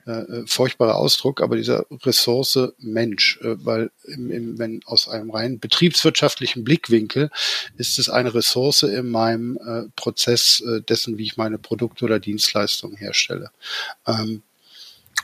äh, 0.10 0.48
furchtbarer 0.48 0.96
Ausdruck, 0.96 1.40
aber 1.40 1.56
dieser 1.56 1.86
Ressource 2.04 2.58
Mensch, 2.80 3.40
äh, 3.42 3.64
weil 3.64 3.92
im, 4.06 4.32
im, 4.32 4.58
wenn 4.58 4.82
aus 4.86 5.08
einem 5.08 5.30
rein 5.30 5.60
betriebswirtschaftlichen 5.60 6.64
Blickwinkel 6.64 7.30
ist 7.78 8.00
es 8.00 8.10
eine 8.10 8.34
Ressource 8.34 8.84
in 8.84 9.10
meinem 9.10 9.58
äh, 9.58 9.84
Prozess 9.96 10.62
äh, 10.62 10.82
dessen, 10.82 11.20
wie 11.20 11.26
ich 11.26 11.38
meine 11.38 11.60
Produkte 11.60 12.06
oder 12.06 12.20
Dienstleistungen 12.20 12.98
herstelle. 12.98 13.52
Ähm, 14.08 14.42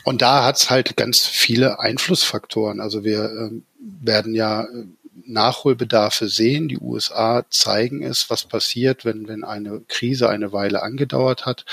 und 0.04 0.22
da 0.22 0.44
hat's 0.44 0.70
halt 0.70 0.96
ganz 0.96 1.26
viele 1.26 1.80
Einflussfaktoren. 1.80 2.80
Also 2.80 3.02
wir 3.02 3.24
äh, 3.24 3.50
werden 3.80 4.36
ja 4.36 4.68
Nachholbedarfe 5.24 6.28
sehen. 6.28 6.68
Die 6.68 6.78
USA 6.78 7.44
zeigen 7.50 8.02
es, 8.02 8.28
was 8.30 8.44
passiert, 8.44 9.04
wenn, 9.04 9.28
wenn 9.28 9.44
eine 9.44 9.80
Krise 9.88 10.28
eine 10.28 10.52
Weile 10.52 10.82
angedauert 10.82 11.46
hat, 11.46 11.64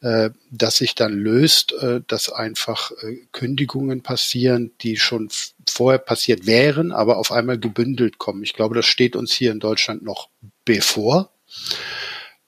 äh, 0.00 0.30
dass 0.50 0.76
sich 0.78 0.94
dann 0.94 1.12
löst, 1.12 1.72
äh, 1.74 2.00
dass 2.06 2.30
einfach 2.30 2.90
äh, 3.02 3.18
Kündigungen 3.32 4.02
passieren, 4.02 4.72
die 4.80 4.96
schon 4.96 5.28
vorher 5.68 5.98
passiert 5.98 6.46
wären, 6.46 6.92
aber 6.92 7.18
auf 7.18 7.32
einmal 7.32 7.58
gebündelt 7.58 8.18
kommen. 8.18 8.42
Ich 8.42 8.54
glaube, 8.54 8.74
das 8.74 8.86
steht 8.86 9.16
uns 9.16 9.32
hier 9.32 9.52
in 9.52 9.60
Deutschland 9.60 10.02
noch 10.02 10.28
bevor. 10.64 11.30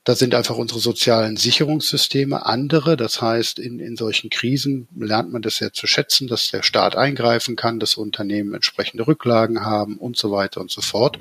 Da 0.09 0.15
sind 0.15 0.35
einfach 0.35 0.57
unsere 0.57 0.81
sozialen 0.81 1.37
Sicherungssysteme 1.37 2.47
andere. 2.47 2.97
Das 2.97 3.21
heißt, 3.21 3.59
in, 3.59 3.79
in 3.79 3.95
solchen 3.95 4.31
Krisen 4.31 4.88
lernt 4.97 5.31
man 5.31 5.43
das 5.43 5.61
ja 5.61 5.71
zu 5.71 5.87
schätzen, 5.87 6.29
dass 6.29 6.50
der 6.50 6.62
Staat 6.62 6.97
eingreifen 6.97 7.57
kann, 7.57 7.79
dass 7.79 7.97
Unternehmen 7.97 8.55
entsprechende 8.55 9.07
Rücklagen 9.07 9.67
haben 9.67 9.99
und 9.99 10.17
so 10.17 10.31
weiter 10.31 10.62
und 10.62 10.71
so 10.71 10.81
fort. 10.81 11.19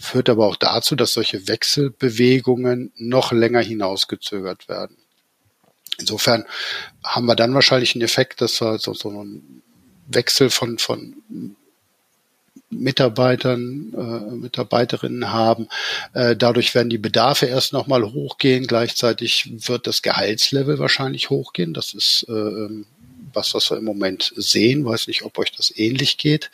Führt 0.00 0.28
aber 0.30 0.48
auch 0.48 0.56
dazu, 0.56 0.96
dass 0.96 1.12
solche 1.12 1.46
Wechselbewegungen 1.46 2.90
noch 2.96 3.30
länger 3.30 3.60
hinausgezögert 3.60 4.68
werden. 4.68 4.96
Insofern 6.00 6.44
haben 7.04 7.26
wir 7.26 7.36
dann 7.36 7.54
wahrscheinlich 7.54 7.94
einen 7.94 8.02
Effekt, 8.02 8.40
dass 8.40 8.60
wir 8.60 8.80
so, 8.80 8.94
so 8.94 9.10
einen 9.10 9.62
Wechsel 10.08 10.50
von, 10.50 10.78
von 10.78 11.54
Mitarbeitern, 12.70 13.92
äh, 13.94 14.34
Mitarbeiterinnen 14.34 15.32
haben. 15.32 15.68
Äh, 16.12 16.36
dadurch 16.36 16.74
werden 16.74 16.90
die 16.90 16.98
Bedarfe 16.98 17.46
erst 17.46 17.72
nochmal 17.72 18.04
hochgehen. 18.04 18.66
Gleichzeitig 18.66 19.68
wird 19.68 19.86
das 19.86 20.02
Gehaltslevel 20.02 20.78
wahrscheinlich 20.78 21.30
hochgehen. 21.30 21.72
Das 21.72 21.94
ist 21.94 22.26
äh, 22.28 22.32
ähm, 22.32 22.86
was, 23.32 23.54
was 23.54 23.70
wir 23.70 23.78
im 23.78 23.84
Moment 23.84 24.32
sehen. 24.36 24.84
Weiß 24.84 25.06
nicht, 25.06 25.22
ob 25.22 25.38
euch 25.38 25.52
das 25.52 25.72
ähnlich 25.76 26.18
geht. 26.18 26.50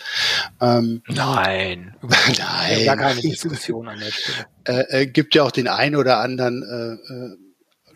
Ähm, 0.60 1.02
nein, 1.08 1.96
nein, 2.02 2.84
gar 2.84 2.96
keine 2.96 3.20
Diskussion 3.20 3.88
an 3.88 3.98
der 3.98 4.10
Stelle. 4.10 4.46
Äh, 4.66 5.02
äh, 5.02 5.06
gibt 5.06 5.34
ja 5.34 5.42
auch 5.42 5.50
den 5.50 5.68
einen 5.68 5.94
oder 5.94 6.20
anderen 6.20 6.62
äh, 6.62 7.12
äh, 7.12 7.36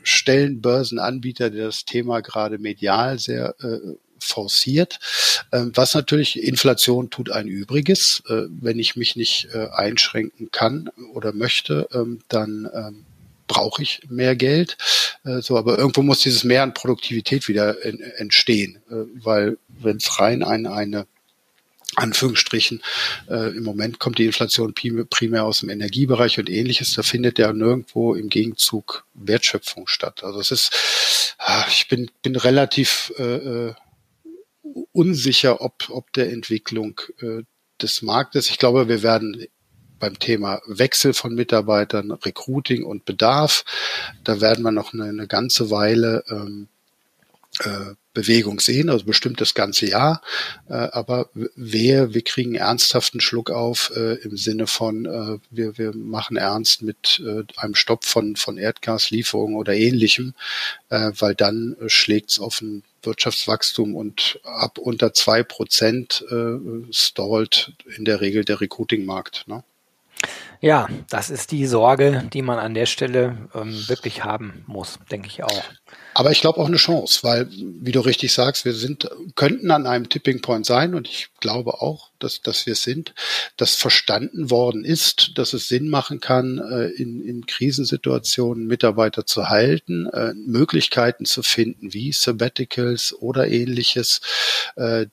Stellenbörsenanbieter, 0.02 1.48
der 1.48 1.64
das 1.64 1.86
Thema 1.86 2.20
gerade 2.20 2.58
medial 2.58 3.18
sehr 3.18 3.54
äh, 3.62 3.78
forciert, 4.28 4.98
ähm, 5.52 5.72
was 5.74 5.94
natürlich 5.94 6.42
Inflation 6.42 7.10
tut 7.10 7.30
ein 7.30 7.48
Übriges. 7.48 8.22
Äh, 8.28 8.44
wenn 8.48 8.78
ich 8.78 8.96
mich 8.96 9.16
nicht 9.16 9.48
äh, 9.52 9.68
einschränken 9.72 10.50
kann 10.52 10.90
oder 11.14 11.32
möchte, 11.32 11.88
ähm, 11.92 12.20
dann 12.28 12.68
ähm, 12.72 13.04
brauche 13.46 13.82
ich 13.82 14.02
mehr 14.08 14.36
Geld. 14.36 14.76
Äh, 15.24 15.40
so, 15.40 15.56
aber 15.56 15.78
irgendwo 15.78 16.02
muss 16.02 16.20
dieses 16.20 16.44
Mehr 16.44 16.62
an 16.62 16.74
Produktivität 16.74 17.48
wieder 17.48 17.76
entstehen, 18.18 18.78
weil 19.14 19.56
wenn 19.68 19.96
es 19.96 20.20
rein 20.20 20.42
ein, 20.42 20.66
eine 20.66 21.06
Anführungsstrichen. 21.96 22.82
Äh, 23.28 23.56
Im 23.56 23.64
Moment 23.64 23.98
kommt 23.98 24.18
die 24.18 24.26
Inflation 24.26 24.74
primär 24.74 25.44
aus 25.44 25.60
dem 25.60 25.70
Energiebereich 25.70 26.38
und 26.38 26.50
ähnliches. 26.50 26.94
Da 26.94 27.02
findet 27.02 27.38
ja 27.38 27.52
nirgendwo 27.52 28.14
im 28.14 28.28
Gegenzug 28.28 29.04
Wertschöpfung 29.14 29.86
statt. 29.88 30.22
Also 30.22 30.40
es 30.40 30.50
ist, 30.50 31.34
ah, 31.38 31.64
ich 31.68 31.88
bin, 31.88 32.10
bin 32.22 32.36
relativ 32.36 33.12
äh, 33.18 33.72
unsicher, 34.92 35.60
ob, 35.60 35.88
ob 35.90 36.12
der 36.12 36.32
Entwicklung 36.32 37.00
äh, 37.20 37.42
des 37.80 38.02
Marktes. 38.02 38.50
Ich 38.50 38.58
glaube, 38.58 38.88
wir 38.88 39.02
werden 39.02 39.46
beim 39.98 40.18
Thema 40.18 40.60
Wechsel 40.66 41.12
von 41.12 41.34
Mitarbeitern, 41.34 42.12
Recruiting 42.12 42.84
und 42.84 43.04
Bedarf. 43.04 43.64
Da 44.24 44.40
werden 44.40 44.62
wir 44.62 44.72
noch 44.72 44.92
eine, 44.92 45.04
eine 45.04 45.26
ganze 45.26 45.70
Weile 45.70 46.24
ähm, 46.28 46.68
äh, 47.60 47.94
Bewegung 48.14 48.58
sehen, 48.58 48.90
also 48.90 49.04
bestimmt 49.04 49.40
das 49.40 49.54
ganze 49.54 49.86
Jahr. 49.86 50.22
Äh, 50.68 50.74
aber 50.74 51.30
wer, 51.32 52.14
wir 52.14 52.22
kriegen 52.22 52.56
ernsthaften 52.56 53.20
Schluck 53.20 53.50
auf 53.50 53.92
äh, 53.94 54.14
im 54.16 54.36
Sinne 54.36 54.66
von, 54.66 55.06
äh, 55.06 55.38
wir, 55.50 55.78
wir 55.78 55.94
machen 55.94 56.36
ernst 56.36 56.82
mit 56.82 57.22
äh, 57.24 57.44
einem 57.56 57.74
Stopp 57.74 58.04
von, 58.04 58.36
von 58.36 58.58
Erdgaslieferungen 58.58 59.56
oder 59.56 59.74
ähnlichem, 59.74 60.34
äh, 60.88 61.12
weil 61.16 61.34
dann 61.34 61.76
äh, 61.80 61.88
schlägt 61.88 62.30
es 62.30 62.40
auf 62.40 62.60
ein 62.60 62.82
Wirtschaftswachstum 63.02 63.94
und 63.94 64.40
ab 64.44 64.78
unter 64.78 65.12
zwei 65.12 65.42
Prozent 65.42 66.24
äh, 66.30 66.92
stallt 66.92 67.72
in 67.96 68.04
der 68.04 68.20
Regel 68.20 68.44
der 68.44 68.60
Recruiting-Markt. 68.60 69.44
Ne? 69.46 69.62
Ja, 70.60 70.88
das 71.08 71.30
ist 71.30 71.52
die 71.52 71.66
Sorge, 71.66 72.28
die 72.32 72.42
man 72.42 72.58
an 72.58 72.74
der 72.74 72.86
Stelle 72.86 73.48
ähm, 73.54 73.88
wirklich 73.88 74.24
haben 74.24 74.64
muss, 74.66 74.98
denke 75.10 75.28
ich 75.28 75.44
auch. 75.44 75.64
Aber 76.14 76.32
ich 76.32 76.40
glaube 76.40 76.58
auch 76.58 76.66
eine 76.66 76.78
Chance, 76.78 77.20
weil, 77.22 77.48
wie 77.50 77.92
du 77.92 78.00
richtig 78.00 78.32
sagst, 78.32 78.64
wir 78.64 78.72
sind, 78.72 79.08
könnten 79.36 79.70
an 79.70 79.86
einem 79.86 80.08
Tipping 80.08 80.42
Point 80.42 80.66
sein 80.66 80.96
und 80.96 81.06
ich 81.06 81.28
glaube 81.38 81.74
auch, 81.74 82.10
dass, 82.18 82.42
dass 82.42 82.66
wir 82.66 82.72
es 82.72 82.82
sind, 82.82 83.14
dass 83.56 83.76
verstanden 83.76 84.50
worden 84.50 84.84
ist, 84.84 85.38
dass 85.38 85.52
es 85.52 85.68
Sinn 85.68 85.88
machen 85.88 86.18
kann, 86.18 86.58
äh, 86.58 86.88
in, 86.88 87.20
in 87.20 87.46
Krisensituationen 87.46 88.66
Mitarbeiter 88.66 89.26
zu 89.26 89.48
halten, 89.48 90.06
äh, 90.06 90.32
Möglichkeiten 90.34 91.24
zu 91.24 91.44
finden, 91.44 91.94
wie 91.94 92.10
Sabbaticals 92.10 93.14
oder 93.14 93.46
ähnliches, 93.46 94.20
äh, 94.74 95.06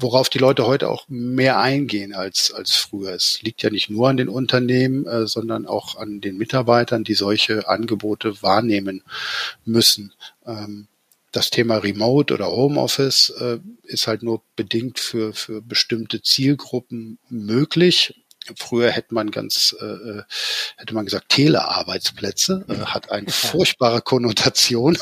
worauf 0.00 0.28
die 0.28 0.38
Leute 0.38 0.66
heute 0.66 0.88
auch 0.88 1.04
mehr 1.08 1.58
eingehen 1.58 2.14
als, 2.14 2.52
als 2.52 2.76
früher. 2.76 3.12
Es 3.14 3.42
liegt 3.42 3.62
ja 3.62 3.70
nicht 3.70 3.90
nur 3.90 4.08
an 4.08 4.16
den 4.16 4.28
Unternehmen, 4.28 5.06
äh, 5.06 5.26
sondern 5.26 5.66
auch 5.66 5.96
an 5.96 6.20
den 6.20 6.36
Mitarbeitern, 6.36 7.04
die 7.04 7.14
solche 7.14 7.68
Angebote 7.68 8.42
wahrnehmen 8.42 9.02
müssen. 9.64 10.12
Ähm, 10.46 10.88
das 11.32 11.50
Thema 11.50 11.76
Remote 11.78 12.32
oder 12.32 12.46
Homeoffice 12.46 13.30
äh, 13.40 13.58
ist 13.82 14.06
halt 14.06 14.22
nur 14.22 14.42
bedingt 14.56 14.98
für, 14.98 15.34
für 15.34 15.60
bestimmte 15.60 16.22
Zielgruppen 16.22 17.18
möglich. 17.28 18.14
Früher 18.56 18.90
hätte 18.90 19.14
man 19.14 19.30
ganz, 19.30 19.76
äh, 19.80 19.84
äh 19.84 20.22
hätte 20.76 20.94
man 20.94 21.04
gesagt, 21.04 21.28
Telearbeitsplätze, 21.28 22.64
äh, 22.68 22.86
hat 22.86 23.10
eine 23.10 23.30
furchtbare 23.30 24.00
Konnotation. 24.00 24.96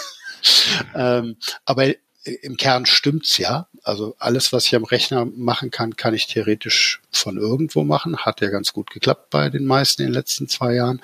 ähm, 0.94 1.36
aber 1.64 1.94
im 2.26 2.56
Kern 2.56 2.86
stimmt's 2.86 3.38
ja. 3.38 3.68
Also 3.82 4.16
alles, 4.18 4.52
was 4.52 4.66
ich 4.66 4.74
am 4.74 4.84
Rechner 4.84 5.24
machen 5.24 5.70
kann, 5.70 5.96
kann 5.96 6.14
ich 6.14 6.26
theoretisch 6.26 7.00
von 7.10 7.36
irgendwo 7.36 7.84
machen. 7.84 8.18
Hat 8.18 8.40
ja 8.40 8.50
ganz 8.50 8.72
gut 8.72 8.90
geklappt 8.90 9.30
bei 9.30 9.48
den 9.48 9.64
meisten 9.64 10.02
in 10.02 10.08
den 10.08 10.14
letzten 10.14 10.48
zwei 10.48 10.74
Jahren. 10.74 11.00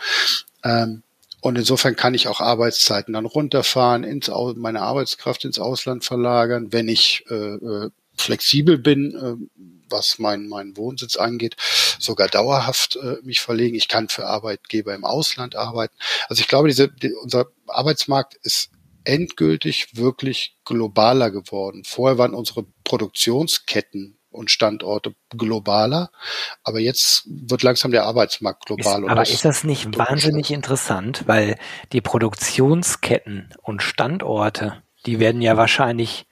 Ähm, 0.65 1.03
und 1.41 1.57
insofern 1.57 1.97
kann 1.97 2.15
ich 2.15 2.29
auch 2.29 2.41
Arbeitszeiten 2.41 3.15
dann 3.15 3.27
runterfahren, 3.27 4.05
ins, 4.05 4.31
meine 4.57 4.83
Arbeitskraft 4.83 5.45
ins 5.45 5.59
Ausland 5.59 6.05
verlagern, 6.05 6.73
wenn 6.73 6.89
ich 6.89 7.25
äh, 7.31 7.35
äh, 7.35 7.91
flexibel 8.17 8.79
bin, 8.79 9.15
äh, 9.15 9.63
was 9.89 10.19
mein, 10.19 10.49
mein 10.49 10.77
Wohnsitz 10.77 11.17
angeht, 11.17 11.57
sogar 11.99 12.29
dauerhaft 12.29 12.97
äh, 12.97 13.17
mich 13.23 13.41
verlegen. 13.41 13.77
Ich 13.77 13.89
kann 13.89 14.09
für 14.09 14.27
Arbeitgeber 14.27 14.95
im 14.95 15.05
Ausland 15.05 15.57
arbeiten. 15.57 15.95
Also 16.29 16.41
ich 16.41 16.49
glaube, 16.49 16.69
diese, 16.69 16.89
die, 16.89 17.13
unser 17.13 17.47
Arbeitsmarkt 17.67 18.35
ist 18.43 18.71
endgültig 19.05 19.97
wirklich 19.97 20.57
globaler 20.65 21.31
geworden. 21.31 21.83
Vorher 21.85 22.19
waren 22.19 22.35
unsere 22.35 22.67
Produktionsketten 22.85 24.19
und 24.31 24.51
Standorte 24.51 25.15
globaler, 25.31 26.11
aber 26.65 26.81
jetzt 26.81 27.25
wird 27.27 27.63
langsam 27.63 27.91
der 27.91 28.05
Arbeitsmarkt 28.05 28.67
global. 28.67 29.03
Ist, 29.03 29.11
aber 29.11 29.23
ist 29.23 29.45
das 29.45 29.65
nicht 29.65 29.97
wahnsinnig 29.99 30.51
interessant, 30.51 31.25
weil 31.27 31.57
die 31.93 32.01
Produktionsketten 32.01 33.55
und 33.63 33.83
Standorte, 33.83 34.83
die 35.07 35.19
werden 35.21 35.43
ja 35.43 35.57
wahrscheinlich 35.57 36.27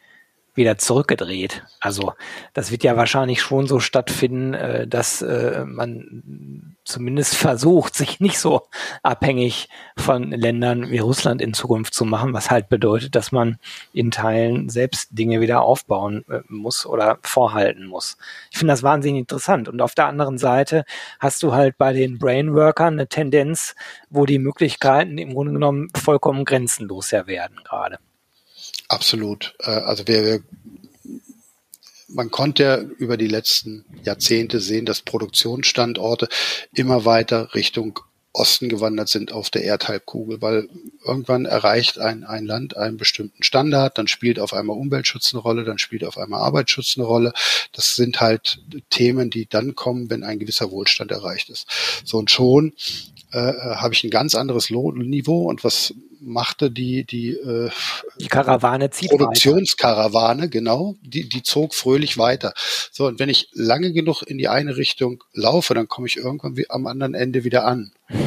wieder 0.54 0.78
zurückgedreht. 0.78 1.62
Also 1.80 2.12
das 2.52 2.70
wird 2.70 2.82
ja 2.84 2.96
wahrscheinlich 2.96 3.40
schon 3.40 3.66
so 3.66 3.80
stattfinden, 3.80 4.54
äh, 4.54 4.86
dass 4.86 5.22
äh, 5.22 5.64
man 5.64 6.76
zumindest 6.84 7.36
versucht, 7.36 7.94
sich 7.94 8.20
nicht 8.20 8.38
so 8.38 8.62
abhängig 9.02 9.68
von 9.96 10.30
Ländern 10.30 10.90
wie 10.90 10.98
Russland 10.98 11.40
in 11.40 11.54
Zukunft 11.54 11.94
zu 11.94 12.04
machen, 12.04 12.34
was 12.34 12.50
halt 12.50 12.68
bedeutet, 12.68 13.14
dass 13.14 13.32
man 13.32 13.58
in 13.92 14.10
Teilen 14.10 14.68
selbst 14.68 15.08
Dinge 15.12 15.40
wieder 15.40 15.62
aufbauen 15.62 16.24
äh, 16.28 16.40
muss 16.48 16.84
oder 16.86 17.18
vorhalten 17.22 17.86
muss. 17.86 18.18
Ich 18.50 18.58
finde 18.58 18.72
das 18.72 18.82
wahnsinnig 18.82 19.20
interessant. 19.20 19.68
Und 19.68 19.80
auf 19.80 19.94
der 19.94 20.06
anderen 20.06 20.38
Seite 20.38 20.84
hast 21.18 21.42
du 21.42 21.52
halt 21.52 21.78
bei 21.78 21.92
den 21.92 22.18
Brainworkern 22.18 22.94
eine 22.94 23.06
Tendenz, 23.06 23.74
wo 24.10 24.26
die 24.26 24.38
Möglichkeiten 24.38 25.18
im 25.18 25.34
Grunde 25.34 25.52
genommen 25.52 25.88
vollkommen 25.96 26.44
grenzenlos 26.44 27.10
ja 27.12 27.26
werden 27.26 27.60
gerade. 27.64 27.98
Absolut. 28.90 29.54
Äh, 29.60 29.70
also 29.70 30.06
wir, 30.08 30.24
wir 30.24 30.42
man 32.12 32.32
konnte 32.32 32.62
ja 32.64 32.76
über 32.76 33.16
die 33.16 33.28
letzten 33.28 33.84
Jahrzehnte 34.02 34.58
sehen, 34.58 34.84
dass 34.84 35.00
Produktionsstandorte 35.00 36.28
immer 36.74 37.04
weiter 37.04 37.54
Richtung 37.54 38.00
Osten 38.32 38.68
gewandert 38.68 39.08
sind 39.08 39.32
auf 39.32 39.50
der 39.50 39.62
Erdhalbkugel, 39.62 40.42
weil 40.42 40.68
irgendwann 41.04 41.46
erreicht 41.46 41.98
ein, 41.98 42.24
ein 42.24 42.46
Land 42.46 42.76
einen 42.76 42.96
bestimmten 42.96 43.44
Standard, 43.44 43.96
dann 43.96 44.08
spielt 44.08 44.40
auf 44.40 44.52
einmal 44.52 44.76
Umweltschutz 44.76 45.32
eine 45.32 45.42
Rolle, 45.42 45.64
dann 45.64 45.78
spielt 45.78 46.04
auf 46.04 46.18
einmal 46.18 46.40
Arbeitsschutz 46.40 46.96
eine 46.96 47.06
Rolle. 47.06 47.32
Das 47.72 47.94
sind 47.94 48.20
halt 48.20 48.60
Themen, 48.90 49.30
die 49.30 49.46
dann 49.46 49.76
kommen, 49.76 50.10
wenn 50.10 50.24
ein 50.24 50.40
gewisser 50.40 50.70
Wohlstand 50.72 51.12
erreicht 51.12 51.48
ist. 51.48 51.66
So 52.04 52.18
und 52.18 52.30
schon 52.30 52.72
äh, 53.32 53.52
habe 53.76 53.94
ich 53.94 54.04
ein 54.04 54.10
ganz 54.10 54.34
anderes 54.34 54.70
Lohnniveau 54.70 55.48
und 55.48 55.62
was 55.62 55.94
machte 56.20 56.70
die 56.70 57.04
die, 57.04 57.30
äh, 57.30 57.70
die 58.18 58.26
Karawane 58.26 58.90
zieht 58.90 59.10
Produktionskarawane 59.10 60.48
genau. 60.48 60.96
Die 61.02 61.28
die 61.28 61.42
zog 61.42 61.74
fröhlich 61.74 62.18
weiter. 62.18 62.52
So 62.92 63.06
und 63.06 63.18
wenn 63.18 63.28
ich 63.28 63.48
lange 63.52 63.92
genug 63.92 64.22
in 64.22 64.38
die 64.38 64.48
eine 64.48 64.76
Richtung 64.76 65.24
laufe 65.32 65.74
dann 65.74 65.88
komme 65.88 66.06
ich 66.08 66.16
irgendwann 66.16 66.56
wie 66.56 66.68
am 66.70 66.86
anderen 66.86 67.14
Ende 67.14 67.44
wieder 67.44 67.64
an. 67.64 67.92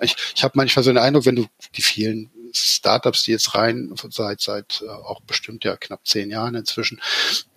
Ich 0.00 0.16
ich 0.34 0.44
habe 0.44 0.52
manchmal 0.56 0.82
so 0.82 0.90
den 0.90 0.98
Eindruck 0.98 1.26
wenn 1.26 1.36
du 1.36 1.46
die 1.76 1.82
vielen 1.82 2.30
Startups 2.54 3.24
die 3.24 3.32
jetzt 3.32 3.54
rein 3.54 3.92
seit 4.08 4.40
seit 4.40 4.82
äh, 4.82 4.88
auch 4.88 5.20
bestimmt 5.22 5.64
ja 5.64 5.76
knapp 5.76 6.06
zehn 6.06 6.30
Jahren 6.30 6.54
inzwischen 6.54 7.00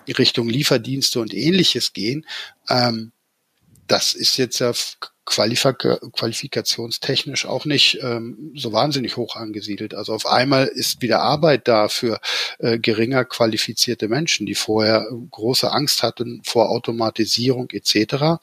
Richtung 0.07 0.49
Lieferdienste 0.49 1.21
und 1.21 1.33
ähnliches 1.33 1.93
gehen 1.93 2.25
ähm, 2.69 3.13
das 3.87 4.13
ist 4.13 4.37
jetzt 4.37 4.59
ja 4.59 4.73
Qualifika 5.25 5.97
qualifikationstechnisch 6.13 7.45
auch 7.45 7.65
nicht 7.65 7.99
ähm, 8.01 8.51
so 8.55 8.71
wahnsinnig 8.73 9.17
hoch 9.17 9.35
angesiedelt. 9.35 9.95
Also 9.95 10.13
auf 10.13 10.25
einmal 10.25 10.67
ist 10.67 11.01
wieder 11.01 11.21
Arbeit 11.21 11.67
da 11.67 11.87
für 11.87 12.19
äh, 12.59 12.77
geringer 12.77 13.25
qualifizierte 13.25 14.07
Menschen, 14.07 14.45
die 14.45 14.55
vorher 14.55 15.07
große 15.31 15.71
Angst 15.71 16.03
hatten 16.03 16.41
vor 16.45 16.69
Automatisierung 16.69 17.69
etc. 17.71 18.39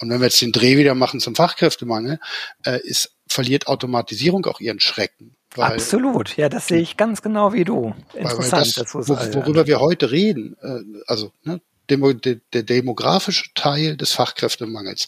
Und 0.00 0.10
wenn 0.10 0.20
wir 0.20 0.26
jetzt 0.26 0.40
den 0.40 0.52
Dreh 0.52 0.78
wieder 0.78 0.94
machen 0.94 1.20
zum 1.20 1.34
Fachkräftemangel, 1.34 2.20
äh, 2.64 2.80
ist, 2.82 3.12
verliert 3.28 3.66
Automatisierung 3.66 4.46
auch 4.46 4.60
ihren 4.60 4.80
Schrecken. 4.80 5.36
Weil, 5.54 5.72
Absolut, 5.72 6.36
ja, 6.36 6.48
das 6.48 6.68
sehe 6.68 6.80
ich 6.80 6.96
ganz 6.96 7.22
genau 7.22 7.52
wie 7.52 7.64
du. 7.64 7.94
Interessant, 8.14 8.76
das, 8.76 8.94
wo, 8.94 9.08
worüber 9.08 9.66
wir 9.66 9.80
heute 9.80 10.10
reden, 10.10 10.56
äh, 10.62 11.02
also 11.06 11.32
ne, 11.42 11.60
Demo, 11.88 12.12
de, 12.12 12.40
der 12.52 12.62
demografische 12.62 13.52
Teil 13.54 13.96
des 13.96 14.12
Fachkräftemangels, 14.12 15.06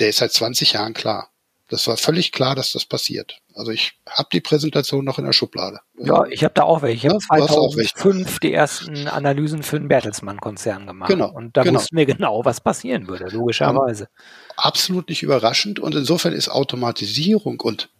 der 0.00 0.10
ist 0.10 0.18
seit 0.18 0.32
20 0.32 0.72
Jahren 0.72 0.94
klar. 0.94 1.30
Das 1.70 1.86
war 1.86 1.98
völlig 1.98 2.32
klar, 2.32 2.54
dass 2.54 2.72
das 2.72 2.86
passiert. 2.86 3.40
Also 3.54 3.72
ich 3.72 3.92
habe 4.08 4.28
die 4.32 4.40
Präsentation 4.40 5.04
noch 5.04 5.18
in 5.18 5.26
der 5.26 5.34
Schublade. 5.34 5.80
Ja, 5.98 6.24
ich 6.24 6.42
habe 6.42 6.54
da 6.54 6.62
auch 6.62 6.80
welche. 6.80 7.08
Ich 7.08 7.12
habe 7.12 7.18
2005 7.18 8.38
die 8.38 8.54
ersten 8.54 9.06
Analysen 9.06 9.62
für 9.62 9.78
den 9.78 9.88
Bertelsmann-Konzern 9.88 10.86
gemacht. 10.86 11.10
Genau. 11.10 11.30
Und 11.30 11.58
da 11.58 11.64
genau. 11.64 11.78
wussten 11.78 11.96
wir 11.96 12.06
genau, 12.06 12.42
was 12.44 12.62
passieren 12.62 13.06
würde, 13.06 13.26
logischerweise. 13.30 14.08
Absolut 14.56 15.10
nicht 15.10 15.22
überraschend. 15.22 15.78
Und 15.78 15.94
insofern 15.94 16.32
ist 16.32 16.48
Automatisierung 16.48 17.60
und 17.60 17.90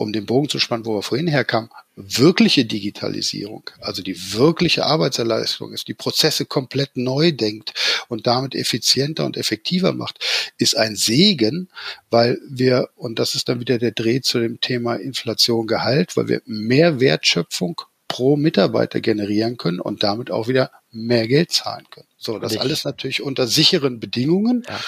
um 0.00 0.14
den 0.14 0.24
Bogen 0.24 0.48
zu 0.48 0.58
spannen, 0.58 0.86
wo 0.86 0.94
wir 0.94 1.02
vorhin 1.02 1.26
herkamen, 1.26 1.68
wirkliche 1.94 2.64
Digitalisierung, 2.64 3.68
also 3.80 4.02
die 4.02 4.32
wirkliche 4.32 4.86
Arbeitserleistung 4.86 5.74
ist, 5.74 5.88
die 5.88 5.94
Prozesse 5.94 6.46
komplett 6.46 6.96
neu 6.96 7.32
denkt 7.32 7.74
und 8.08 8.26
damit 8.26 8.54
effizienter 8.54 9.26
und 9.26 9.36
effektiver 9.36 9.92
macht, 9.92 10.18
ist 10.56 10.74
ein 10.74 10.96
Segen, 10.96 11.68
weil 12.10 12.38
wir, 12.48 12.88
und 12.96 13.18
das 13.18 13.34
ist 13.34 13.50
dann 13.50 13.60
wieder 13.60 13.76
der 13.76 13.92
Dreh 13.92 14.22
zu 14.22 14.38
dem 14.40 14.58
Thema 14.62 14.94
Inflation 14.94 15.66
Gehalt, 15.66 16.16
weil 16.16 16.28
wir 16.28 16.40
mehr 16.46 16.98
Wertschöpfung 17.00 17.82
pro 18.08 18.36
Mitarbeiter 18.36 19.02
generieren 19.02 19.58
können 19.58 19.80
und 19.80 20.02
damit 20.02 20.30
auch 20.30 20.48
wieder 20.48 20.70
mehr 20.90 21.28
Geld 21.28 21.52
zahlen 21.52 21.84
können. 21.90 22.08
So, 22.16 22.38
das 22.38 22.56
alles 22.56 22.84
natürlich 22.84 23.20
unter 23.20 23.46
sicheren 23.46 24.00
Bedingungen. 24.00 24.64
Ja. 24.66 24.80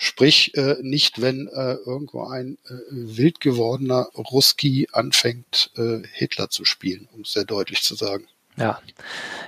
Sprich, 0.00 0.56
äh, 0.56 0.76
nicht 0.80 1.20
wenn 1.20 1.48
äh, 1.48 1.74
irgendwo 1.84 2.24
ein 2.24 2.56
äh, 2.66 2.74
wild 2.88 3.40
gewordener 3.40 4.08
Ruski 4.16 4.88
anfängt, 4.92 5.72
äh, 5.76 6.02
Hitler 6.12 6.50
zu 6.50 6.64
spielen, 6.64 7.08
um 7.12 7.22
es 7.22 7.32
sehr 7.32 7.44
deutlich 7.44 7.82
zu 7.82 7.96
sagen. 7.96 8.28
Ja, 8.56 8.80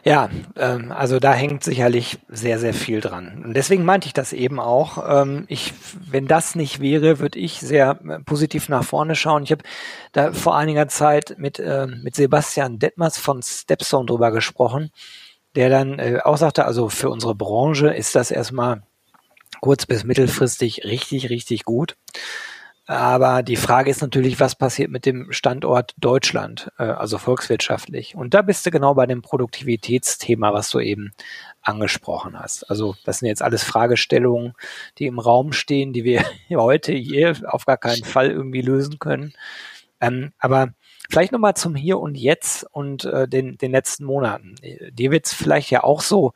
ja, 0.05 0.29
ähm, 0.57 0.93
also 0.93 1.19
da 1.21 1.33
hängt 1.35 1.63
sicherlich 1.63 2.19
sehr, 2.29 2.59
sehr 2.59 2.75
viel 2.75 3.01
dran. 3.01 3.43
Und 3.45 3.55
deswegen 3.55 3.85
meinte 3.85 4.07
ich 4.07 4.13
das 4.13 4.33
eben 4.33 4.61
auch. 4.61 5.23
Ähm, 5.23 5.45
ich, 5.49 5.73
wenn 6.09 6.27
das 6.27 6.57
nicht 6.57 6.81
wäre, 6.81 7.21
würde 7.21 7.39
ich 7.39 7.61
sehr 7.61 8.01
äh, 8.09 8.19
positiv 8.21 8.69
nach 8.69 8.85
vorne 8.85 9.17
schauen. 9.17 9.45
Ich 9.45 9.53
habe 9.53 9.63
da 10.13 10.33
vor 10.33 10.57
einiger 10.57 10.89
Zeit 10.89 11.37
mit, 11.39 11.59
äh, 11.59 11.87
mit 11.87 12.15
Sebastian 12.17 12.79
Detmers 12.79 13.19
von 13.19 13.43
Stepstone 13.43 14.07
drüber 14.07 14.31
gesprochen, 14.31 14.91
der 15.57 15.71
dann 15.71 15.99
äh, 15.99 16.21
auch 16.25 16.37
sagte, 16.37 16.65
also 16.65 16.89
für 16.89 17.11
unsere 17.11 17.35
Branche 17.35 17.89
ist 17.89 18.15
das 18.15 18.31
erstmal 18.31 18.83
kurz- 19.61 19.87
bis 19.87 20.05
mittelfristig 20.05 20.85
richtig, 20.85 21.31
richtig 21.31 21.65
gut. 21.65 21.97
Aber 22.91 23.45
die 23.45 23.55
Frage 23.55 23.89
ist 23.89 24.03
natürlich, 24.03 24.41
was 24.41 24.57
passiert 24.57 24.91
mit 24.91 25.07
dem 25.07 25.31
Standort 25.31 25.95
Deutschland, 25.99 26.73
äh, 26.77 26.83
also 26.83 27.19
volkswirtschaftlich. 27.19 28.17
Und 28.17 28.35
da 28.35 28.43
bist 28.43 28.67
du 28.67 28.73
genau 28.73 28.95
bei 28.95 29.07
dem 29.07 29.23
Produktivitätsthema, 29.23 30.53
was 30.53 30.71
du 30.71 30.81
eben 30.81 31.13
angesprochen 31.63 32.37
hast. 32.37 32.69
Also 32.69 32.97
das 33.05 33.21
sind 33.21 33.29
jetzt 33.29 33.43
alles 33.43 33.63
Fragestellungen, 33.63 34.55
die 34.99 35.07
im 35.07 35.21
Raum 35.21 35.53
stehen, 35.53 35.93
die 35.93 36.03
wir 36.03 36.25
heute 36.51 36.93
hier 36.93 37.37
auf 37.47 37.65
gar 37.65 37.77
keinen 37.77 38.03
Fall 38.03 38.29
irgendwie 38.29 38.63
lösen 38.63 38.99
können. 38.99 39.35
Ähm, 40.01 40.33
aber 40.41 40.73
vielleicht 41.11 41.33
nochmal 41.33 41.55
zum 41.55 41.75
Hier 41.75 41.99
und 41.99 42.17
Jetzt 42.17 42.65
und 42.73 43.05
äh, 43.05 43.29
den, 43.29 43.59
den 43.59 43.73
letzten 43.73 44.05
Monaten. 44.05 44.55
Dir 44.93 45.11
wird 45.11 45.27
es 45.27 45.35
vielleicht 45.35 45.71
ja 45.71 45.83
auch 45.83 46.01
so 46.01 46.33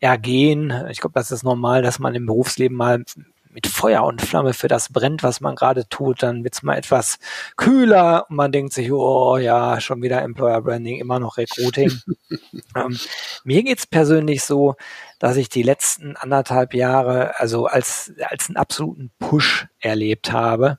ergehen. 0.00 0.72
Ich 0.90 1.00
glaube, 1.00 1.14
das 1.14 1.32
ist 1.32 1.42
normal, 1.42 1.82
dass 1.82 1.98
man 1.98 2.14
im 2.14 2.26
Berufsleben 2.26 2.76
mal 2.76 3.04
mit 3.50 3.66
Feuer 3.66 4.04
und 4.04 4.22
Flamme 4.22 4.54
für 4.54 4.68
das 4.68 4.92
brennt, 4.92 5.24
was 5.24 5.40
man 5.40 5.56
gerade 5.56 5.88
tut, 5.88 6.22
dann 6.22 6.44
wird's 6.44 6.62
mal 6.62 6.76
etwas 6.76 7.18
kühler 7.56 8.26
und 8.28 8.36
man 8.36 8.52
denkt 8.52 8.72
sich, 8.72 8.92
oh 8.92 9.36
ja, 9.36 9.80
schon 9.80 10.00
wieder 10.00 10.22
Employer 10.22 10.62
Branding, 10.62 11.00
immer 11.00 11.18
noch 11.18 11.38
Recruiting. 11.38 11.90
ähm, 12.76 12.98
mir 13.42 13.62
geht's 13.64 13.84
persönlich 13.84 14.44
so, 14.44 14.76
dass 15.18 15.36
ich 15.36 15.48
die 15.48 15.64
letzten 15.64 16.16
anderthalb 16.16 16.72
Jahre 16.72 17.40
also 17.40 17.66
als, 17.66 18.12
als 18.28 18.48
einen 18.48 18.56
absoluten 18.56 19.10
Push 19.18 19.66
erlebt 19.80 20.30
habe. 20.30 20.78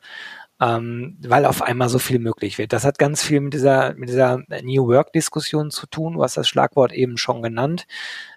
Ähm, 0.61 1.17
weil 1.21 1.45
auf 1.45 1.61
einmal 1.61 1.87
so 1.87 1.99
viel 1.99 2.19
möglich 2.19 2.57
wird. 2.57 2.73
Das 2.73 2.83
hat 2.83 2.99
ganz 2.99 3.23
viel 3.23 3.39
mit 3.39 3.53
dieser, 3.53 3.93
mit 3.93 4.09
dieser 4.09 4.43
New 4.61 4.87
Work-Diskussion 4.87 5.71
zu 5.71 5.87
tun. 5.87 6.13
Du 6.13 6.23
hast 6.23 6.35
das 6.35 6.49
Schlagwort 6.49 6.91
eben 6.91 7.17
schon 7.17 7.41
genannt. 7.41 7.87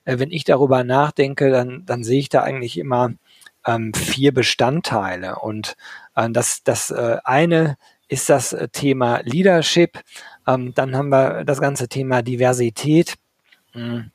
Äh, 0.05 0.19
wenn 0.21 0.31
ich 0.31 0.45
darüber 0.45 0.85
nachdenke, 0.85 1.51
dann, 1.51 1.85
dann 1.85 2.05
sehe 2.05 2.21
ich 2.21 2.29
da 2.29 2.43
eigentlich 2.43 2.79
immer 2.79 3.11
ähm, 3.67 3.93
vier 3.93 4.33
Bestandteile. 4.33 5.41
Und 5.41 5.77
äh, 6.15 6.31
das, 6.31 6.63
das 6.63 6.91
äh, 6.93 7.19
eine 7.25 7.77
ist 8.09 8.29
das 8.29 8.53
äh, 8.53 8.69
Thema 8.69 9.21
Leadership. 9.25 10.01
Ähm, 10.47 10.75
dann 10.75 10.97
haben 10.97 11.09
wir 11.09 11.45
das 11.45 11.61
ganze 11.61 11.89
Thema 11.89 12.23
Diversität. 12.23 13.15
Hm. 13.73 14.12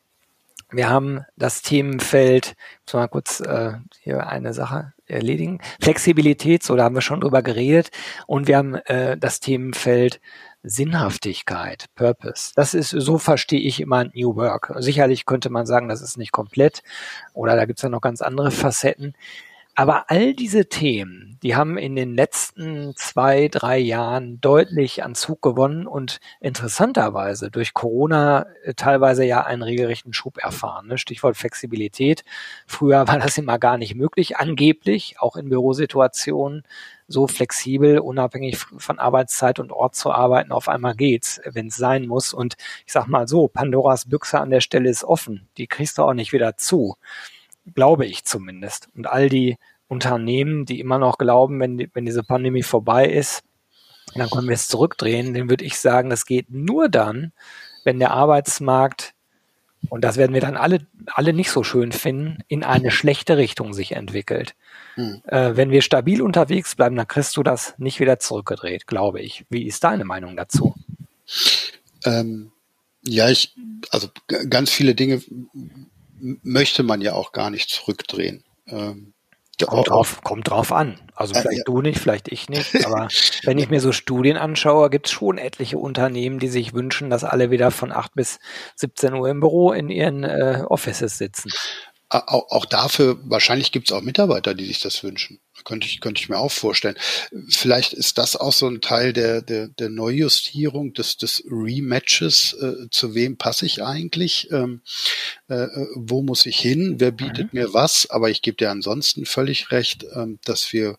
Wir 0.69 0.89
haben 0.89 1.23
das 1.37 1.61
Themenfeld, 1.61 2.55
muss 2.85 2.93
mal 2.93 3.07
kurz 3.07 3.39
äh, 3.39 3.73
hier 4.01 4.27
eine 4.27 4.53
Sache 4.53 4.93
erledigen. 5.05 5.59
Flexibilität, 5.81 6.61
so 6.63 6.75
da 6.75 6.83
haben 6.83 6.95
wir 6.95 7.01
schon 7.01 7.21
drüber 7.21 7.41
geredet. 7.41 7.89
Und 8.25 8.47
wir 8.47 8.57
haben 8.57 8.75
äh, 8.75 9.17
das 9.17 9.39
Themenfeld 9.39 10.19
Sinnhaftigkeit, 10.63 11.85
Purpose. 11.95 12.51
Das 12.55 12.73
ist, 12.73 12.89
so 12.89 13.17
verstehe 13.17 13.61
ich 13.61 13.79
immer 13.79 14.05
New 14.05 14.35
Work. 14.35 14.73
Sicherlich 14.79 15.25
könnte 15.25 15.49
man 15.49 15.65
sagen, 15.65 15.87
das 15.87 16.01
ist 16.01 16.17
nicht 16.17 16.33
komplett 16.33 16.83
oder 17.33 17.55
da 17.55 17.65
gibt 17.65 17.79
es 17.79 17.83
ja 17.83 17.89
noch 17.89 18.01
ganz 18.01 18.21
andere 18.21 18.51
Facetten. 18.51 19.13
Aber 19.79 20.09
all 20.09 20.33
diese 20.33 20.69
Themen, 20.69 21.37
die 21.43 21.55
haben 21.55 21.77
in 21.77 21.95
den 21.95 22.15
letzten 22.15 22.95
zwei, 22.95 23.47
drei 23.47 23.77
Jahren 23.77 24.41
deutlich 24.41 25.03
an 25.03 25.13
Zug 25.13 25.43
gewonnen 25.43 25.85
und 25.85 26.19
interessanterweise 26.39 27.51
durch 27.51 27.75
Corona 27.75 28.47
äh, 28.63 28.73
teilweise 28.73 29.23
ja 29.23 29.43
einen 29.45 29.61
regelrechten 29.61 30.13
Schub 30.13 30.39
erfahren. 30.39 30.87
Ne? 30.87 30.97
Stichwort 30.97 31.37
Flexibilität. 31.37 32.23
Früher 32.65 33.07
war 33.07 33.19
das 33.19 33.37
immer 33.37 33.59
gar 33.59 33.77
nicht 33.77 33.93
möglich, 33.93 34.37
angeblich, 34.37 35.17
auch 35.19 35.35
in 35.35 35.49
Bürosituationen 35.49 36.63
so 37.07 37.27
flexibel, 37.27 37.99
unabhängig 37.99 38.57
von 38.57 38.97
Arbeitszeit 38.97 39.59
und 39.59 39.71
Ort 39.71 39.93
zu 39.93 40.11
arbeiten. 40.11 40.51
Auf 40.51 40.69
einmal 40.69 40.95
geht's, 40.95 41.39
wenn 41.45 41.67
es 41.67 41.75
sein 41.75 42.07
muss. 42.07 42.33
Und 42.33 42.57
ich 42.87 42.93
sag 42.93 43.05
mal 43.05 43.27
so, 43.27 43.47
Pandoras 43.47 44.09
Büchse 44.09 44.39
an 44.39 44.49
der 44.49 44.61
Stelle 44.61 44.89
ist 44.89 45.03
offen. 45.03 45.47
Die 45.57 45.67
kriegst 45.67 45.99
du 45.99 46.01
auch 46.01 46.13
nicht 46.13 46.33
wieder 46.33 46.57
zu 46.57 46.97
glaube 47.73 48.05
ich 48.05 48.25
zumindest. 48.25 48.89
Und 48.95 49.07
all 49.07 49.29
die 49.29 49.57
Unternehmen, 49.87 50.65
die 50.65 50.79
immer 50.79 50.99
noch 50.99 51.17
glauben, 51.17 51.59
wenn, 51.59 51.77
die, 51.77 51.89
wenn 51.93 52.05
diese 52.05 52.23
Pandemie 52.23 52.63
vorbei 52.63 53.07
ist, 53.07 53.43
dann 54.15 54.29
können 54.29 54.47
wir 54.47 54.55
es 54.55 54.67
zurückdrehen, 54.67 55.33
den 55.33 55.49
würde 55.49 55.65
ich 55.65 55.79
sagen, 55.79 56.09
das 56.09 56.25
geht 56.25 56.49
nur 56.49 56.89
dann, 56.89 57.31
wenn 57.83 57.99
der 57.99 58.11
Arbeitsmarkt, 58.11 59.13
und 59.89 60.03
das 60.03 60.17
werden 60.17 60.33
wir 60.33 60.41
dann 60.41 60.57
alle, 60.57 60.85
alle 61.07 61.33
nicht 61.33 61.51
so 61.51 61.63
schön 61.63 61.91
finden, 61.91 62.39
in 62.47 62.63
eine 62.63 62.91
schlechte 62.91 63.37
Richtung 63.37 63.73
sich 63.73 63.93
entwickelt. 63.93 64.55
Hm. 64.95 65.21
Äh, 65.27 65.55
wenn 65.55 65.69
wir 65.69 65.81
stabil 65.81 66.21
unterwegs 66.21 66.75
bleiben, 66.75 66.95
dann 66.95 67.07
kriegst 67.07 67.37
du 67.37 67.43
das 67.43 67.75
nicht 67.77 67.99
wieder 67.99 68.19
zurückgedreht, 68.19 68.87
glaube 68.87 69.21
ich. 69.21 69.45
Wie 69.49 69.67
ist 69.67 69.83
deine 69.83 70.03
Meinung 70.03 70.35
dazu? 70.35 70.75
Ähm, 72.03 72.51
ja, 73.03 73.29
ich, 73.29 73.55
also 73.91 74.09
ganz 74.49 74.71
viele 74.71 74.95
Dinge 74.95 75.21
möchte 76.19 76.83
man 76.83 77.01
ja 77.01 77.13
auch 77.13 77.31
gar 77.31 77.49
nicht 77.49 77.69
zurückdrehen. 77.69 78.43
Ähm, 78.67 79.13
kommt, 79.65 79.89
drauf, 79.89 80.21
kommt 80.23 80.49
drauf 80.49 80.71
an. 80.71 80.99
Also 81.15 81.33
vielleicht 81.33 81.51
äh, 81.51 81.57
ja. 81.59 81.63
du 81.65 81.81
nicht, 81.81 81.99
vielleicht 81.99 82.31
ich 82.31 82.49
nicht. 82.49 82.75
Aber 82.85 83.07
wenn 83.43 83.57
ich 83.57 83.69
mir 83.69 83.81
so 83.81 83.91
Studien 83.91 84.37
anschaue, 84.37 84.89
gibt 84.89 85.07
es 85.07 85.11
schon 85.11 85.37
etliche 85.37 85.77
Unternehmen, 85.77 86.39
die 86.39 86.47
sich 86.47 86.73
wünschen, 86.73 87.09
dass 87.09 87.23
alle 87.23 87.49
wieder 87.49 87.71
von 87.71 87.91
8 87.91 88.13
bis 88.13 88.39
17 88.75 89.13
Uhr 89.13 89.29
im 89.29 89.39
Büro 89.39 89.71
in 89.71 89.89
ihren 89.89 90.23
äh, 90.23 90.63
Offices 90.67 91.17
sitzen. 91.17 91.51
Auch, 92.09 92.65
dafür, 92.65 93.19
wahrscheinlich 93.23 93.73
gibt 93.73 93.89
es 93.89 93.91
auch 93.91 94.01
Mitarbeiter, 94.01 94.53
die 94.53 94.65
sich 94.65 94.79
das 94.79 95.03
wünschen. 95.03 95.41
Könnte 95.65 95.87
ich, 95.87 95.99
könnte 95.99 96.21
ich 96.21 96.29
mir 96.29 96.37
auch 96.37 96.51
vorstellen. 96.51 96.95
Vielleicht 97.49 97.91
ist 97.91 98.17
das 98.17 98.37
auch 98.37 98.53
so 98.53 98.67
ein 98.67 98.79
Teil 98.79 99.11
der, 99.11 99.41
der, 99.41 99.67
der 99.67 99.89
Neujustierung, 99.89 100.93
des, 100.93 101.17
des 101.17 101.43
Rematches. 101.49 102.53
Äh, 102.61 102.89
zu 102.91 103.13
wem 103.13 103.35
passe 103.37 103.65
ich 103.65 103.83
eigentlich? 103.83 104.49
Ähm, 104.51 104.81
äh, 105.49 105.67
wo 105.95 106.21
muss 106.21 106.45
ich 106.45 106.57
hin? 106.57 106.95
Wer 106.99 107.11
bietet 107.11 107.51
mhm. 107.51 107.59
mir 107.59 107.73
was? 107.73 108.09
Aber 108.09 108.29
ich 108.29 108.41
gebe 108.41 108.55
dir 108.55 108.71
ansonsten 108.71 109.25
völlig 109.25 109.71
recht, 109.71 110.05
ähm, 110.15 110.39
dass 110.45 110.71
wir 110.71 110.97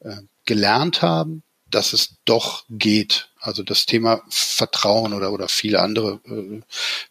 äh, 0.00 0.16
gelernt 0.44 1.02
haben, 1.02 1.44
dass 1.70 1.92
es 1.92 2.16
doch 2.24 2.64
geht. 2.68 3.30
Also 3.48 3.62
das 3.62 3.86
Thema 3.86 4.22
Vertrauen 4.28 5.14
oder, 5.14 5.32
oder 5.32 5.48
viele 5.48 5.80
andere 5.80 6.20
äh, 6.26 6.60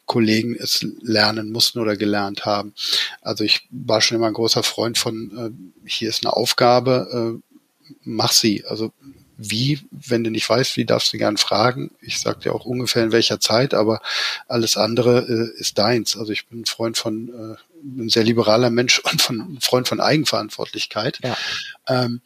Kollegen 0.06 0.56
es 0.56 0.86
lernen 1.02 1.52
mussten 1.52 1.80
oder 1.80 1.98
gelernt 1.98 2.46
haben. 2.46 2.74
Also 3.22 3.44
ich 3.44 3.68
war 3.72 4.02
schon 4.02 4.18
immer 4.18 4.28
ein 4.28 4.34
großer 4.34 4.62
Freund 4.62 5.00
von, 5.00 5.56
äh, 5.84 5.90
hier 5.90 6.10
ist 6.10 6.24
eine 6.24 6.34
Aufgabe, 6.34 7.40
äh, 7.42 7.58
mach 8.04 8.32
sie. 8.32 8.66
Also 8.68 8.94
wie, 9.38 9.80
wenn 9.92 10.24
du 10.24 10.30
nicht 10.30 10.48
weißt, 10.48 10.78
wie 10.78 10.86
darfst 10.86 11.12
du 11.12 11.18
gern 11.18 11.38
fragen. 11.38 11.92
Ich 12.02 12.20
sag 12.20 12.42
dir 12.42 12.54
auch 12.54 12.66
ungefähr 12.66 13.04
in 13.04 13.12
welcher 13.12 13.40
Zeit, 13.40 13.74
aber 13.74 14.02
alles 14.48 14.78
andere 14.78 15.26
äh, 15.28 15.60
ist 15.60 15.80
deins. 15.80 16.18
Also 16.18 16.32
ich 16.32 16.48
bin 16.48 16.62
ein 16.62 16.66
Freund 16.66 16.98
von, 16.98 17.30
äh, 17.30 18.02
ein 18.02 18.10
sehr 18.10 18.24
liberaler 18.24 18.70
Mensch 18.70 19.00
und 19.12 19.22
von 19.22 19.40
ein 19.40 19.60
Freund 19.62 19.88
von 19.88 20.00
Eigenverantwortlichkeit. 20.00 21.20
Ja. 21.24 21.36
Ähm, 21.88 22.22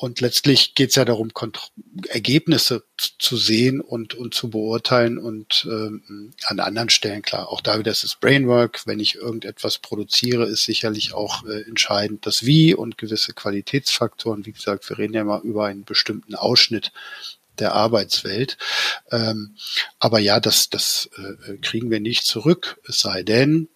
und 0.00 0.22
letztlich 0.22 0.74
geht 0.74 0.88
es 0.88 0.96
ja 0.96 1.04
darum, 1.04 1.34
Kont 1.34 1.72
Ergebnisse 2.08 2.84
zu 3.18 3.36
sehen 3.36 3.82
und, 3.82 4.14
und 4.14 4.32
zu 4.32 4.48
beurteilen 4.48 5.18
und 5.18 5.68
ähm, 5.70 6.32
an 6.46 6.58
anderen 6.58 6.88
Stellen 6.88 7.20
klar. 7.20 7.50
Auch 7.50 7.60
da 7.60 7.78
wieder 7.78 7.92
ist 7.92 8.02
es 8.02 8.16
Brainwork. 8.16 8.86
Wenn 8.86 8.98
ich 8.98 9.16
irgendetwas 9.16 9.78
produziere, 9.78 10.46
ist 10.46 10.64
sicherlich 10.64 11.12
auch 11.12 11.44
äh, 11.44 11.68
entscheidend 11.68 12.24
das 12.24 12.46
Wie 12.46 12.72
und 12.72 12.96
gewisse 12.96 13.34
Qualitätsfaktoren. 13.34 14.46
Wie 14.46 14.52
gesagt, 14.52 14.88
wir 14.88 14.96
reden 14.96 15.12
ja 15.12 15.22
mal 15.22 15.42
über 15.42 15.66
einen 15.66 15.84
bestimmten 15.84 16.34
Ausschnitt 16.34 16.92
der 17.58 17.74
Arbeitswelt. 17.74 18.56
Ähm, 19.10 19.54
aber 19.98 20.18
ja, 20.18 20.40
das, 20.40 20.70
das 20.70 21.10
äh, 21.18 21.58
kriegen 21.58 21.90
wir 21.90 22.00
nicht 22.00 22.24
zurück, 22.24 22.80
es 22.88 23.00
sei 23.00 23.22
denn, 23.22 23.68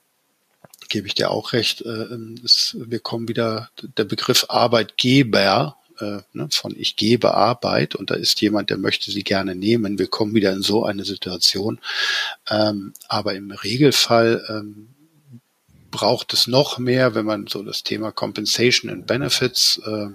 gebe 0.89 1.07
ich 1.07 1.15
dir 1.15 1.31
auch 1.31 1.53
recht, 1.53 1.83
äh, 1.83 2.17
es, 2.43 2.77
wir 2.79 3.01
kommen 3.01 3.29
wieder, 3.29 3.69
der 3.99 4.05
Begriff 4.05 4.47
Arbeitgeber 4.49 5.77
äh, 6.01 6.21
ne, 6.33 6.49
von 6.51 6.75
ich 6.77 6.97
gebe 6.97 7.35
Arbeit 7.35 7.95
und 7.95 8.11
da 8.11 8.15
ist 8.15 8.41
jemand, 8.41 8.71
der 8.71 8.79
möchte 8.79 9.11
sie 9.11 9.23
gerne 9.23 9.55
nehmen. 9.55 9.99
Wir 9.99 10.07
kommen 10.07 10.35
wieder 10.35 10.53
in 10.53 10.63
so 10.63 10.85
eine 10.85 11.05
Situation. 11.05 11.81
Ähm, 12.51 12.93
aber 13.09 13.35
im 13.35 13.51
Regelfall 13.51 14.45
ähm, 14.49 14.89
braucht 15.91 16.33
es 16.33 16.47
noch 16.47 16.79
mehr, 16.79 17.15
wenn 17.15 17.27
man 17.27 17.47
so 17.47 17.63
das 17.63 17.83
Thema 17.83 18.13
Compensation 18.13 18.91
and 18.91 19.07
Benefits 19.07 19.81
äh, 19.87 20.09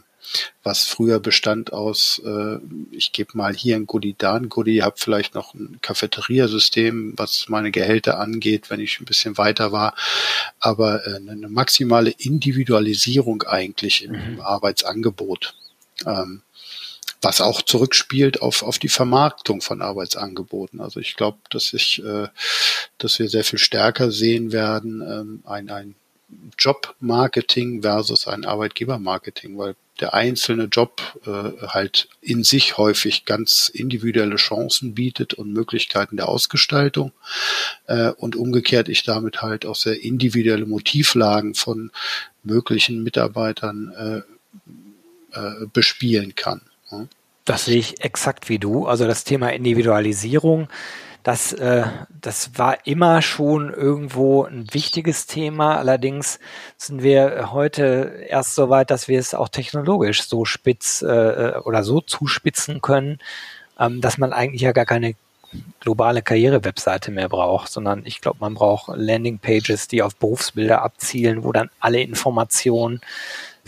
was 0.63 0.85
früher 0.85 1.19
bestand 1.19 1.73
aus, 1.73 2.21
äh, 2.23 2.57
ich 2.91 3.11
gebe 3.11 3.37
mal 3.37 3.55
hier 3.55 3.75
ein 3.75 3.87
Goodie, 3.87 4.15
da 4.17 4.35
ein 4.35 4.49
Goodie, 4.49 4.83
habe 4.83 4.95
vielleicht 4.97 5.33
noch 5.33 5.53
ein 5.53 5.79
Cafeteria-System, 5.81 7.13
was 7.17 7.47
meine 7.49 7.71
Gehälter 7.71 8.19
angeht, 8.19 8.69
wenn 8.69 8.79
ich 8.79 8.99
ein 8.99 9.05
bisschen 9.05 9.37
weiter 9.37 9.71
war, 9.71 9.95
aber 10.59 11.05
äh, 11.07 11.15
eine 11.15 11.49
maximale 11.49 12.11
Individualisierung 12.11 13.43
eigentlich 13.43 14.03
im 14.03 14.11
mhm. 14.11 14.41
Arbeitsangebot. 14.41 15.55
Ähm, 16.05 16.41
was 17.21 17.41
auch 17.41 17.61
zurückspielt 17.61 18.41
auf, 18.41 18.63
auf 18.63 18.79
die 18.79 18.89
Vermarktung 18.89 19.61
von 19.61 19.81
Arbeitsangeboten. 19.81 20.79
Also 20.79 20.99
ich 20.99 21.15
glaube, 21.15 21.37
dass 21.49 21.73
ich, 21.73 22.03
äh, 22.03 22.27
dass 22.97 23.19
wir 23.19 23.27
sehr 23.27 23.43
viel 23.43 23.59
stärker 23.59 24.11
sehen 24.11 24.51
werden, 24.51 25.01
ähm, 25.01 25.43
ein, 25.45 25.69
ein 25.69 25.95
Jobmarketing 26.57 27.81
versus 27.81 28.27
ein 28.27 28.45
Arbeitgebermarketing, 28.45 29.57
weil 29.57 29.75
der 29.99 30.13
einzelne 30.13 30.65
Job 30.65 31.01
äh, 31.25 31.67
halt 31.67 32.07
in 32.21 32.43
sich 32.43 32.77
häufig 32.77 33.25
ganz 33.25 33.69
individuelle 33.73 34.37
Chancen 34.37 34.93
bietet 34.93 35.33
und 35.33 35.51
Möglichkeiten 35.51 36.15
der 36.15 36.29
Ausgestaltung 36.29 37.11
äh, 37.87 38.11
und 38.11 38.37
umgekehrt 38.37 38.87
ich 38.87 39.03
damit 39.03 39.41
halt 39.41 39.65
auch 39.65 39.75
sehr 39.75 40.01
individuelle 40.01 40.65
Motivlagen 40.65 41.53
von 41.53 41.91
möglichen 42.43 43.03
Mitarbeitern 43.03 43.91
äh, 43.97 44.21
äh, 45.33 45.65
bespielen 45.71 46.35
kann. 46.35 46.61
Ja. 46.91 47.05
Das 47.45 47.65
sehe 47.65 47.77
ich 47.79 48.03
exakt 48.03 48.49
wie 48.49 48.59
du. 48.59 48.85
Also 48.85 49.07
das 49.07 49.23
Thema 49.23 49.49
Individualisierung 49.49 50.67
das, 51.23 51.53
äh, 51.53 51.85
das 52.21 52.57
war 52.57 52.87
immer 52.87 53.21
schon 53.21 53.73
irgendwo 53.73 54.45
ein 54.45 54.73
wichtiges 54.73 55.27
Thema. 55.27 55.77
Allerdings 55.77 56.39
sind 56.77 57.03
wir 57.03 57.51
heute 57.51 58.25
erst 58.27 58.55
so 58.55 58.69
weit, 58.69 58.89
dass 58.89 59.07
wir 59.07 59.19
es 59.19 59.33
auch 59.33 59.49
technologisch 59.49 60.23
so 60.23 60.45
spitz 60.45 61.01
äh, 61.01 61.53
oder 61.63 61.83
so 61.83 62.01
zuspitzen 62.01 62.81
können, 62.81 63.19
ähm, 63.77 64.01
dass 64.01 64.17
man 64.17 64.31
eigentlich 64.33 64.61
ja 64.61 64.71
gar 64.71 64.85
keine 64.85 65.15
globale 65.81 66.21
Karriere-Webseite 66.21 67.11
mehr 67.11 67.27
braucht, 67.27 67.71
sondern 67.71 68.03
ich 68.05 68.21
glaube, 68.21 68.37
man 68.39 68.53
braucht 68.53 68.89
Landingpages, 68.95 69.87
die 69.87 70.03
auf 70.03 70.15
Berufsbilder 70.15 70.83
abzielen, 70.83 71.43
wo 71.43 71.51
dann 71.51 71.69
alle 71.79 72.01
Informationen 72.01 73.01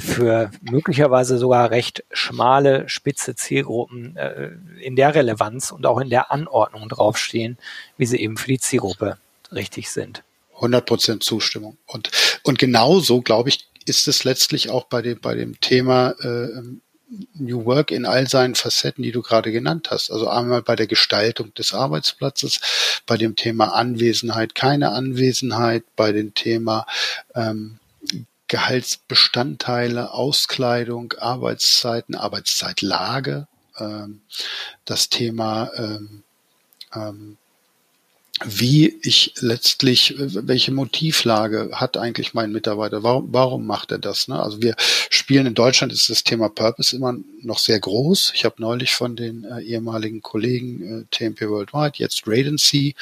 für 0.01 0.51
möglicherweise 0.61 1.37
sogar 1.37 1.71
recht 1.71 2.03
schmale, 2.11 2.89
spitze 2.89 3.35
Zielgruppen 3.35 4.17
äh, 4.17 4.49
in 4.81 4.95
der 4.95 5.15
Relevanz 5.15 5.71
und 5.71 5.85
auch 5.85 5.99
in 5.99 6.09
der 6.09 6.31
Anordnung 6.31 6.89
draufstehen, 6.89 7.57
wie 7.97 8.05
sie 8.05 8.17
eben 8.17 8.37
für 8.37 8.47
die 8.47 8.59
Zielgruppe 8.59 9.17
richtig 9.51 9.89
sind. 9.91 10.23
100 10.55 10.85
Prozent 10.85 11.23
Zustimmung. 11.23 11.77
Und, 11.87 12.11
und 12.43 12.59
genauso, 12.59 13.21
glaube 13.21 13.49
ich, 13.49 13.67
ist 13.85 14.07
es 14.07 14.23
letztlich 14.23 14.69
auch 14.69 14.85
bei 14.85 15.01
dem, 15.01 15.19
bei 15.19 15.35
dem 15.35 15.59
Thema 15.59 16.11
äh, 16.21 16.61
New 17.33 17.65
Work 17.65 17.91
in 17.91 18.05
all 18.05 18.27
seinen 18.27 18.55
Facetten, 18.55 19.03
die 19.03 19.11
du 19.11 19.21
gerade 19.21 19.51
genannt 19.51 19.89
hast. 19.91 20.11
Also 20.11 20.29
einmal 20.29 20.61
bei 20.61 20.75
der 20.75 20.87
Gestaltung 20.87 21.53
des 21.55 21.73
Arbeitsplatzes, 21.73 22.59
bei 23.05 23.17
dem 23.17 23.35
Thema 23.35 23.73
Anwesenheit, 23.73 24.55
keine 24.55 24.91
Anwesenheit, 24.91 25.83
bei 25.95 26.11
dem 26.11 26.33
Thema 26.33 26.85
ähm, 27.35 27.79
Gehaltsbestandteile, 28.51 30.13
Auskleidung, 30.13 31.13
Arbeitszeiten, 31.13 32.15
Arbeitszeitlage, 32.15 33.47
ähm, 33.79 34.19
das 34.83 35.07
Thema 35.07 35.71
ähm, 35.77 36.23
ähm, 36.93 37.37
wie 38.45 38.99
ich 39.01 39.33
letztlich, 39.39 40.15
welche 40.17 40.71
Motivlage 40.71 41.69
hat 41.73 41.97
eigentlich 41.97 42.33
mein 42.33 42.51
Mitarbeiter? 42.51 43.03
Warum, 43.03 43.29
warum 43.31 43.65
macht 43.65 43.91
er 43.91 43.99
das? 43.99 44.27
Ne? 44.27 44.41
Also 44.41 44.61
wir 44.61 44.75
spielen 45.09 45.45
in 45.45 45.53
Deutschland 45.53 45.93
ist 45.93 46.09
das 46.09 46.23
Thema 46.23 46.49
Purpose 46.49 46.95
immer 46.95 47.15
noch 47.41 47.59
sehr 47.59 47.79
groß. 47.79 48.31
Ich 48.35 48.45
habe 48.45 48.55
neulich 48.59 48.93
von 48.93 49.15
den 49.15 49.43
äh, 49.43 49.61
ehemaligen 49.61 50.21
Kollegen 50.21 51.01
äh, 51.01 51.05
TMP 51.11 51.41
Worldwide, 51.41 51.93
jetzt 51.95 52.23
Radency, 52.25 52.95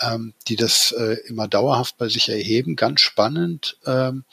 ähm, 0.00 0.32
die 0.48 0.56
das 0.56 0.92
äh, 0.92 1.16
immer 1.26 1.48
dauerhaft 1.48 1.96
bei 1.98 2.08
sich 2.08 2.28
erheben. 2.28 2.76
Ganz 2.76 3.00
spannend. 3.00 3.76
Ähm, 3.86 4.24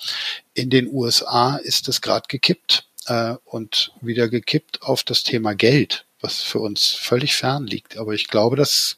in 0.53 0.69
den 0.69 0.87
USA 0.91 1.57
ist 1.57 1.87
es 1.89 2.01
gerade 2.01 2.27
gekippt 2.27 2.85
äh, 3.07 3.35
und 3.45 3.93
wieder 4.01 4.29
gekippt 4.29 4.83
auf 4.83 5.03
das 5.03 5.23
Thema 5.23 5.53
Geld 5.53 6.05
was 6.23 6.41
für 6.41 6.59
uns 6.59 6.89
völlig 6.89 7.33
fern 7.33 7.65
liegt. 7.65 7.97
Aber 7.97 8.13
ich 8.13 8.27
glaube, 8.27 8.55
dass 8.55 8.97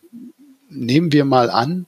nehmen 0.73 1.11
wir 1.11 1.25
mal 1.25 1.49
an, 1.49 1.87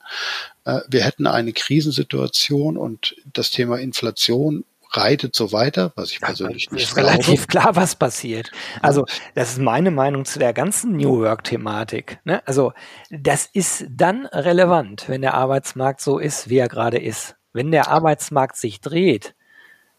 äh, 0.66 0.80
wir 0.88 1.04
hätten 1.04 1.28
eine 1.28 1.54
Krisensituation 1.54 2.78
und 2.78 3.16
das 3.34 3.52
Thema 3.52 3.80
Inflation 3.80 4.66
reitet 4.92 5.36
so 5.36 5.52
weiter, 5.52 5.92
was 5.96 6.12
ich 6.12 6.22
persönlich 6.22 6.66
ja, 6.66 6.74
nicht 6.74 6.84
ist 6.84 6.98
relativ 6.98 7.48
klar, 7.48 7.76
was 7.76 7.96
passiert. 7.96 8.52
Also 8.82 9.06
das 9.34 9.54
ist 9.54 9.60
meine 9.60 9.92
Meinung 9.92 10.26
zu 10.26 10.40
der 10.40 10.54
ganzen 10.54 10.96
New 10.96 11.20
Work-Thematik. 11.20 12.20
Ne? 12.24 12.42
Also 12.48 12.74
das 13.10 13.50
ist 13.52 13.86
dann 13.90 14.26
relevant, 14.28 15.10
wenn 15.10 15.22
der 15.22 15.34
Arbeitsmarkt 15.34 16.02
so 16.02 16.18
ist, 16.18 16.50
wie 16.50 16.58
er 16.58 16.70
gerade 16.70 16.98
ist. 16.98 17.36
Wenn 17.54 17.72
der 17.72 17.90
Arbeitsmarkt 17.90 18.58
sich 18.58 18.82
dreht 18.82 19.36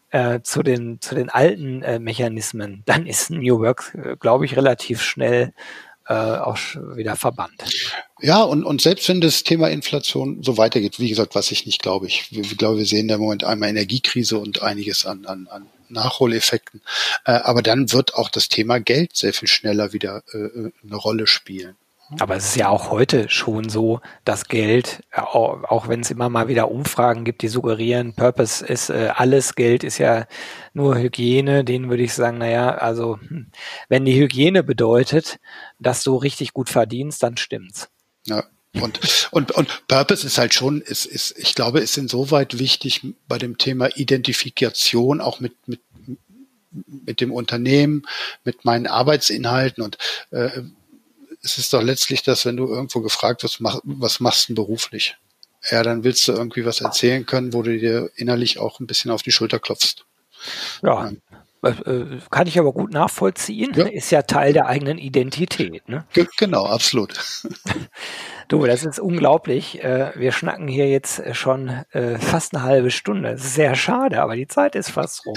äh, 0.09 0.41
zu 0.41 0.63
den 0.63 1.01
zu 1.01 1.15
den 1.15 1.29
alten 1.29 1.81
äh, 1.81 1.99
Mechanismen, 1.99 2.83
dann 2.85 3.05
ist 3.05 3.29
New 3.29 3.59
Work, 3.59 3.95
äh, 3.95 4.15
glaube 4.15 4.45
ich, 4.45 4.55
relativ 4.55 5.01
schnell 5.01 5.53
äh, 6.07 6.13
auch 6.13 6.57
wieder 6.95 7.15
verbannt. 7.15 7.63
Ja, 8.19 8.41
und, 8.41 8.63
und 8.63 8.81
selbst 8.81 9.07
wenn 9.09 9.21
das 9.21 9.43
Thema 9.43 9.69
Inflation 9.69 10.41
so 10.41 10.57
weitergeht, 10.57 10.99
wie 10.99 11.09
gesagt, 11.09 11.35
was 11.35 11.51
ich 11.51 11.65
nicht 11.65 11.81
glaube, 11.81 12.07
ich, 12.07 12.31
ich 12.31 12.57
glaube, 12.57 12.79
wir 12.79 12.85
sehen 12.85 13.09
im 13.09 13.19
Moment 13.19 13.43
einmal 13.43 13.69
Energiekrise 13.69 14.37
und 14.39 14.61
einiges 14.61 15.05
an, 15.05 15.25
an, 15.25 15.47
an 15.47 15.67
Nachholeffekten. 15.89 16.81
Äh, 17.25 17.31
aber 17.31 17.61
dann 17.61 17.91
wird 17.91 18.15
auch 18.15 18.29
das 18.29 18.49
Thema 18.49 18.79
Geld 18.79 19.15
sehr 19.15 19.33
viel 19.33 19.47
schneller 19.47 19.93
wieder 19.93 20.23
äh, 20.33 20.71
eine 20.83 20.95
Rolle 20.95 21.27
spielen. 21.27 21.75
Aber 22.19 22.37
es 22.37 22.45
ist 22.45 22.55
ja 22.55 22.69
auch 22.69 22.89
heute 22.89 23.29
schon 23.29 23.67
so, 23.69 23.99
dass 24.23 24.47
Geld, 24.47 25.03
auch, 25.13 25.63
auch 25.63 25.87
wenn 25.89 26.01
es 26.01 26.11
immer 26.11 26.29
mal 26.29 26.47
wieder 26.47 26.71
Umfragen 26.71 27.25
gibt, 27.25 27.41
die 27.41 27.49
suggerieren, 27.49 28.13
Purpose 28.13 28.65
ist 28.65 28.89
äh, 28.89 29.09
alles, 29.13 29.55
Geld 29.55 29.83
ist 29.83 29.97
ja 29.97 30.25
nur 30.73 30.97
Hygiene, 30.97 31.65
denen 31.65 31.89
würde 31.89 32.03
ich 32.03 32.13
sagen, 32.13 32.37
naja, 32.37 32.69
also 32.69 33.19
hm, 33.19 33.51
wenn 33.89 34.05
die 34.05 34.17
Hygiene 34.17 34.63
bedeutet, 34.63 35.39
dass 35.79 36.03
du 36.03 36.15
richtig 36.15 36.53
gut 36.53 36.69
verdienst, 36.69 37.23
dann 37.23 37.35
stimmt's. 37.35 37.89
Ja. 38.25 38.43
Und, 38.73 38.99
und, 39.31 39.51
und 39.51 39.87
Purpose 39.87 40.25
ist 40.25 40.37
halt 40.37 40.53
schon, 40.53 40.81
ist, 40.81 41.05
ist, 41.05 41.35
ich 41.37 41.55
glaube, 41.55 41.79
ist 41.79 41.97
insoweit 41.97 42.59
wichtig 42.59 43.01
bei 43.27 43.37
dem 43.37 43.57
Thema 43.57 43.89
Identifikation 43.97 45.19
auch 45.19 45.39
mit, 45.39 45.55
mit, 45.67 45.81
mit 46.71 47.21
dem 47.21 47.31
Unternehmen, 47.31 48.03
mit 48.43 48.65
meinen 48.65 48.85
Arbeitsinhalten 48.85 49.83
und 49.83 49.97
äh, 50.31 50.61
es 51.47 51.57
ist 51.57 51.71
doch 51.71 51.81
letztlich 51.81 52.23
das, 52.23 52.45
wenn 52.45 52.57
du 52.57 52.67
irgendwo 52.67 52.99
gefragt 52.99 53.43
wirst, 53.43 53.61
mach, 53.61 53.79
was 53.83 54.19
machst 54.19 54.49
du 54.49 54.55
beruflich? 54.55 55.15
Ja, 55.71 55.81
dann 55.81 56.03
willst 56.03 56.27
du 56.27 56.33
irgendwie 56.33 56.65
was 56.65 56.81
erzählen 56.81 57.25
können, 57.25 57.53
wo 57.53 57.61
du 57.61 57.77
dir 57.77 58.09
innerlich 58.15 58.59
auch 58.59 58.79
ein 58.79 58.87
bisschen 58.87 59.11
auf 59.11 59.21
die 59.21 59.31
Schulter 59.31 59.59
klopfst. 59.59 60.05
Ja, 60.83 61.09
äh, 61.63 61.69
äh, 61.69 62.19
kann 62.29 62.47
ich 62.47 62.59
aber 62.59 62.73
gut 62.73 62.91
nachvollziehen. 62.91 63.73
Ja. 63.75 63.87
Ist 63.87 64.11
ja 64.11 64.23
Teil 64.23 64.51
der 64.51 64.67
eigenen 64.67 64.97
Identität. 64.97 65.87
Ne? 65.87 66.05
Genau, 66.37 66.65
absolut. 66.65 67.19
Du, 68.47 68.65
das 68.65 68.85
ist 68.85 68.99
unglaublich. 68.99 69.83
Äh, 69.83 70.11
wir 70.15 70.31
schnacken 70.31 70.67
hier 70.67 70.87
jetzt 70.87 71.21
schon 71.35 71.83
fast 72.19 72.55
eine 72.55 72.63
halbe 72.63 72.91
Stunde. 72.91 73.37
Sehr 73.37 73.75
schade, 73.75 74.21
aber 74.21 74.35
die 74.35 74.47
Zeit 74.47 74.75
ist 74.75 74.91
fast 74.91 75.25
rum. 75.25 75.35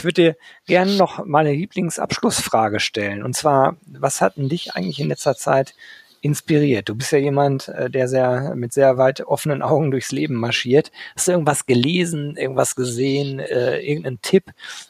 Ich 0.00 0.04
würde 0.04 0.22
dir 0.22 0.36
gerne 0.64 0.96
noch 0.96 1.26
meine 1.26 1.52
Lieblingsabschlussfrage 1.52 2.80
stellen. 2.80 3.22
Und 3.22 3.36
zwar, 3.36 3.76
was 3.86 4.22
hat 4.22 4.38
denn 4.38 4.48
dich 4.48 4.74
eigentlich 4.74 4.98
in 4.98 5.08
letzter 5.08 5.36
Zeit 5.36 5.74
inspiriert? 6.22 6.88
Du 6.88 6.94
bist 6.94 7.12
ja 7.12 7.18
jemand, 7.18 7.68
äh, 7.68 7.90
der 7.90 8.08
sehr 8.08 8.54
mit 8.54 8.72
sehr 8.72 8.96
weit 8.96 9.20
offenen 9.20 9.60
Augen 9.60 9.90
durchs 9.90 10.10
Leben 10.10 10.36
marschiert. 10.36 10.90
Hast 11.14 11.28
du 11.28 11.32
irgendwas 11.32 11.66
gelesen, 11.66 12.38
irgendwas 12.38 12.76
gesehen, 12.76 13.40
äh, 13.40 13.80
irgendeinen 13.80 14.22
Tipp 14.22 14.44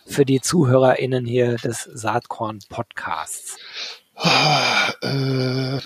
für 0.06 0.24
die 0.24 0.40
ZuhörerInnen 0.40 1.26
hier 1.26 1.56
des 1.56 1.82
Saatkorn 1.92 2.60
Podcasts? 2.68 3.58
Äh, 5.02 5.80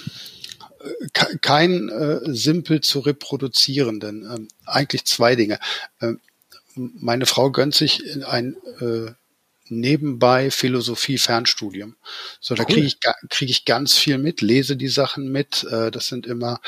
kein 1.40 1.88
äh, 1.88 2.20
simpel 2.24 2.80
zu 2.80 3.00
reproduzierenden. 3.00 4.22
Ähm, 4.22 4.48
eigentlich 4.66 5.04
zwei 5.04 5.36
Dinge. 5.36 5.58
Ähm, 6.00 6.20
meine 6.74 7.26
Frau 7.26 7.50
gönnt 7.50 7.74
sich 7.74 8.02
ein 8.26 8.56
äh, 8.80 9.12
nebenbei 9.68 10.50
Philosophie-Fernstudium. 10.50 11.96
So, 12.40 12.54
da 12.54 12.64
cool. 12.64 12.74
kriege 12.74 12.86
ich, 12.86 12.98
krieg 13.30 13.50
ich 13.50 13.64
ganz 13.64 13.96
viel 13.96 14.18
mit, 14.18 14.40
lese 14.40 14.76
die 14.76 14.88
Sachen 14.88 15.30
mit. 15.30 15.64
Äh, 15.64 15.90
das 15.90 16.06
sind 16.06 16.26
immer, 16.26 16.60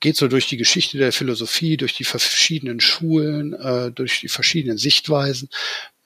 geht 0.00 0.16
so 0.16 0.28
durch 0.28 0.46
die 0.46 0.56
Geschichte 0.56 0.98
der 0.98 1.12
Philosophie, 1.12 1.76
durch 1.76 1.94
die 1.94 2.04
verschiedenen 2.04 2.80
Schulen, 2.80 3.52
äh, 3.52 3.90
durch 3.90 4.20
die 4.20 4.28
verschiedenen 4.28 4.78
Sichtweisen. 4.78 5.48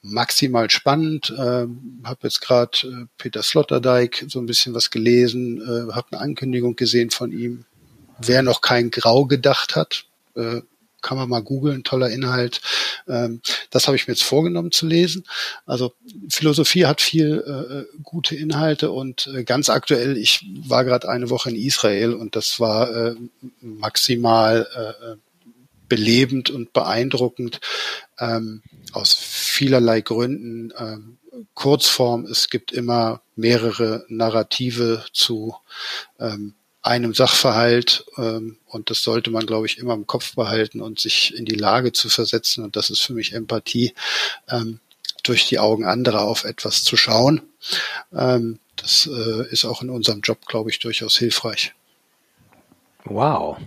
Maximal 0.06 0.68
spannend. 0.68 1.30
Äh, 1.30 1.66
habe 2.04 2.18
jetzt 2.22 2.42
gerade 2.42 2.78
äh, 2.84 3.06
Peter 3.16 3.42
Sloterdijk 3.42 4.26
so 4.28 4.38
ein 4.38 4.46
bisschen 4.46 4.74
was 4.74 4.90
gelesen, 4.90 5.62
äh, 5.62 5.92
habe 5.92 6.08
eine 6.12 6.20
Ankündigung 6.20 6.76
gesehen 6.76 7.10
von 7.10 7.32
ihm. 7.32 7.64
Wer 8.18 8.42
noch 8.42 8.60
kein 8.60 8.90
Grau 8.90 9.24
gedacht 9.24 9.76
hat, 9.76 10.04
äh, 10.36 10.60
kann 11.00 11.16
man 11.16 11.28
mal 11.28 11.42
googeln, 11.42 11.84
toller 11.84 12.10
Inhalt. 12.10 12.60
Ähm, 13.08 13.40
das 13.70 13.86
habe 13.86 13.96
ich 13.96 14.06
mir 14.06 14.14
jetzt 14.14 14.24
vorgenommen 14.24 14.72
zu 14.72 14.86
lesen. 14.86 15.24
Also 15.64 15.94
Philosophie 16.28 16.86
hat 16.86 17.00
viel 17.00 17.42
äh, 17.46 17.98
gute 18.02 18.36
Inhalte 18.36 18.90
und 18.90 19.30
äh, 19.34 19.44
ganz 19.44 19.70
aktuell, 19.70 20.16
ich 20.16 20.44
war 20.66 20.84
gerade 20.84 21.08
eine 21.08 21.30
Woche 21.30 21.50
in 21.50 21.56
Israel 21.56 22.14
und 22.14 22.36
das 22.36 22.60
war 22.60 22.94
äh, 22.94 23.14
maximal 23.60 24.66
äh, 24.74 25.16
belebend 25.88 26.50
und 26.50 26.72
beeindruckend 26.72 27.60
ähm, 28.18 28.62
aus 28.94 29.12
vielerlei 29.12 30.00
Gründen. 30.00 30.72
Ähm, 30.78 31.18
Kurzform, 31.54 32.26
es 32.26 32.48
gibt 32.48 32.72
immer 32.72 33.20
mehrere 33.36 34.04
Narrative 34.08 35.04
zu 35.12 35.56
ähm, 36.20 36.54
einem 36.82 37.14
Sachverhalt 37.14 38.04
ähm, 38.18 38.58
und 38.66 38.90
das 38.90 39.02
sollte 39.02 39.30
man, 39.30 39.46
glaube 39.46 39.66
ich, 39.66 39.78
immer 39.78 39.94
im 39.94 40.06
Kopf 40.06 40.34
behalten 40.34 40.80
und 40.80 41.00
sich 41.00 41.34
in 41.34 41.46
die 41.46 41.54
Lage 41.54 41.92
zu 41.92 42.08
versetzen 42.08 42.62
und 42.62 42.76
das 42.76 42.90
ist 42.90 43.00
für 43.00 43.14
mich 43.14 43.32
Empathie, 43.32 43.94
ähm, 44.48 44.80
durch 45.22 45.48
die 45.48 45.58
Augen 45.58 45.86
anderer 45.86 46.22
auf 46.22 46.44
etwas 46.44 46.84
zu 46.84 46.96
schauen. 46.96 47.40
Ähm, 48.14 48.58
das 48.76 49.08
äh, 49.10 49.50
ist 49.50 49.64
auch 49.64 49.82
in 49.82 49.90
unserem 49.90 50.20
Job, 50.20 50.46
glaube 50.46 50.70
ich, 50.70 50.78
durchaus 50.78 51.16
hilfreich. 51.16 51.74
Wow, 53.06 53.58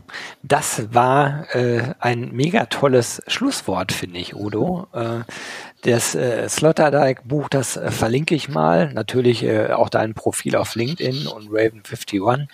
das 0.42 0.92
war 0.96 1.54
äh, 1.56 1.94
ein 2.00 2.32
mega 2.32 2.66
tolles 2.66 3.22
Schlusswort, 3.28 3.92
finde 3.92 4.20
ich, 4.20 4.36
Udo. 4.36 4.88
Äh, 4.94 5.20
das 5.84 6.16
äh, 6.16 6.50
Sloterdijk-Buch, 6.50 7.48
das 7.48 7.78
äh, 7.78 7.92
verlinke 7.92 8.34
ich 8.34 8.50
mal. 8.50 8.92
Natürlich 8.94 9.44
äh, 9.44 9.74
auch 9.74 9.90
dein 9.90 10.16
Profil 10.16 10.56
auf 10.56 10.74
LinkedIn 10.74 11.28
und 11.28 11.50
Raven51. 11.52 12.48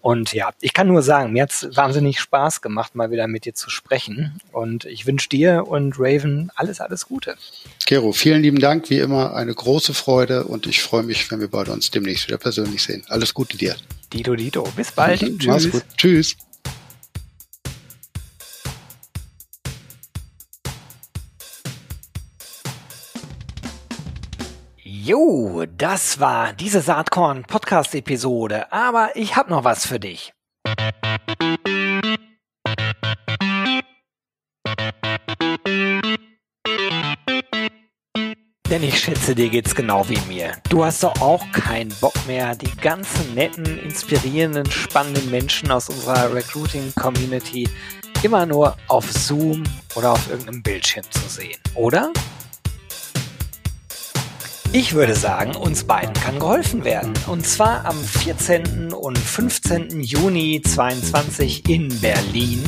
Und 0.00 0.32
ja, 0.32 0.50
ich 0.60 0.72
kann 0.72 0.86
nur 0.86 1.02
sagen, 1.02 1.32
mir 1.32 1.42
hat 1.42 1.50
es 1.50 1.76
wahnsinnig 1.76 2.20
Spaß 2.20 2.60
gemacht, 2.60 2.94
mal 2.94 3.10
wieder 3.10 3.26
mit 3.26 3.44
dir 3.44 3.54
zu 3.54 3.68
sprechen. 3.68 4.40
Und 4.52 4.84
ich 4.84 5.06
wünsche 5.06 5.28
dir 5.28 5.66
und 5.66 5.94
Raven 5.98 6.50
alles, 6.54 6.80
alles 6.80 7.06
Gute. 7.06 7.36
Gero, 7.86 8.12
vielen 8.12 8.42
lieben 8.42 8.60
Dank. 8.60 8.90
Wie 8.90 8.98
immer 8.98 9.34
eine 9.34 9.52
große 9.52 9.94
Freude 9.94 10.44
und 10.44 10.66
ich 10.66 10.82
freue 10.82 11.02
mich, 11.02 11.30
wenn 11.30 11.40
wir 11.40 11.48
beide 11.48 11.72
uns 11.72 11.90
demnächst 11.90 12.28
wieder 12.28 12.38
persönlich 12.38 12.82
sehen. 12.82 13.02
Alles 13.08 13.34
Gute 13.34 13.56
dir. 13.56 13.76
Dito, 14.12 14.36
Dito. 14.36 14.62
Bis 14.76 14.92
bald. 14.92 15.20
Tschüss. 15.38 15.46
Mach's 15.46 15.70
gut. 15.70 15.84
Tschüss. 15.96 16.36
Jo, 25.08 25.64
das 25.78 26.20
war 26.20 26.52
diese 26.52 26.82
Saatkorn 26.82 27.44
Podcast 27.44 27.94
Episode, 27.94 28.70
aber 28.70 29.08
ich 29.14 29.36
habe 29.36 29.48
noch 29.48 29.64
was 29.64 29.86
für 29.86 29.98
dich. 29.98 30.34
Denn 38.68 38.82
ich 38.82 39.00
schätze, 39.00 39.34
dir 39.34 39.48
geht's 39.48 39.74
genau 39.74 40.06
wie 40.10 40.20
mir. 40.28 40.52
Du 40.68 40.84
hast 40.84 41.02
doch 41.02 41.18
auch 41.22 41.52
keinen 41.52 41.94
Bock 42.02 42.12
mehr, 42.26 42.54
die 42.54 42.76
ganzen 42.76 43.34
netten, 43.34 43.78
inspirierenden, 43.78 44.70
spannenden 44.70 45.30
Menschen 45.30 45.70
aus 45.70 45.88
unserer 45.88 46.34
Recruiting-Community 46.34 47.66
immer 48.22 48.44
nur 48.44 48.76
auf 48.88 49.10
Zoom 49.10 49.64
oder 49.94 50.12
auf 50.12 50.28
irgendeinem 50.28 50.62
Bildschirm 50.62 51.10
zu 51.10 51.26
sehen, 51.30 51.58
oder? 51.76 52.12
Ich 54.72 54.92
würde 54.92 55.14
sagen, 55.14 55.56
uns 55.56 55.84
beiden 55.84 56.12
kann 56.12 56.38
geholfen 56.38 56.84
werden. 56.84 57.14
Und 57.26 57.46
zwar 57.46 57.86
am 57.86 57.96
14. 57.98 58.92
und 58.92 59.18
15. 59.18 60.02
Juni 60.02 60.60
2022 60.62 61.70
in 61.70 61.88
Berlin. 62.00 62.62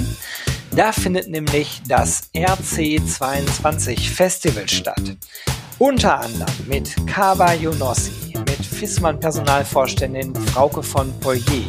Da 0.75 0.93
findet 0.93 1.29
nämlich 1.29 1.83
das 1.87 2.23
RC22 2.35 4.09
Festival 4.15 4.67
statt. 4.67 5.03
Unter 5.79 6.21
anderem 6.21 6.55
mit 6.69 6.95
Kaba 7.07 7.53
Yonossi, 7.53 8.33
mit 8.35 8.65
Fissmann 8.65 9.21
Personalvorständin 9.21 10.35
Frauke 10.35 10.83
von 10.83 11.13
Poyer, 11.21 11.65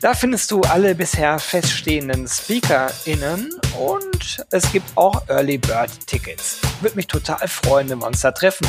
Da 0.00 0.14
findest 0.14 0.50
du 0.50 0.62
alle 0.62 0.94
bisher 0.94 1.38
feststehenden 1.38 2.26
SpeakerInnen 2.26 3.50
und 3.78 4.46
es 4.50 4.72
gibt 4.72 4.96
auch 4.96 5.28
Early 5.28 5.58
Bird 5.58 5.90
Tickets. 6.06 6.58
Würde 6.80 6.96
mich 6.96 7.06
total 7.06 7.46
freuen, 7.48 7.90
wenn 7.90 7.98
wir 7.98 8.06
uns 8.06 8.22
da 8.22 8.32
treffen. 8.32 8.66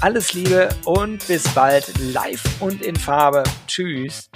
Alles 0.00 0.32
Liebe 0.32 0.68
und 0.84 1.24
bis 1.28 1.48
bald 1.50 1.96
live 1.98 2.42
und 2.58 2.82
in 2.82 2.96
Farbe. 2.96 3.44
Tschüss. 3.68 4.28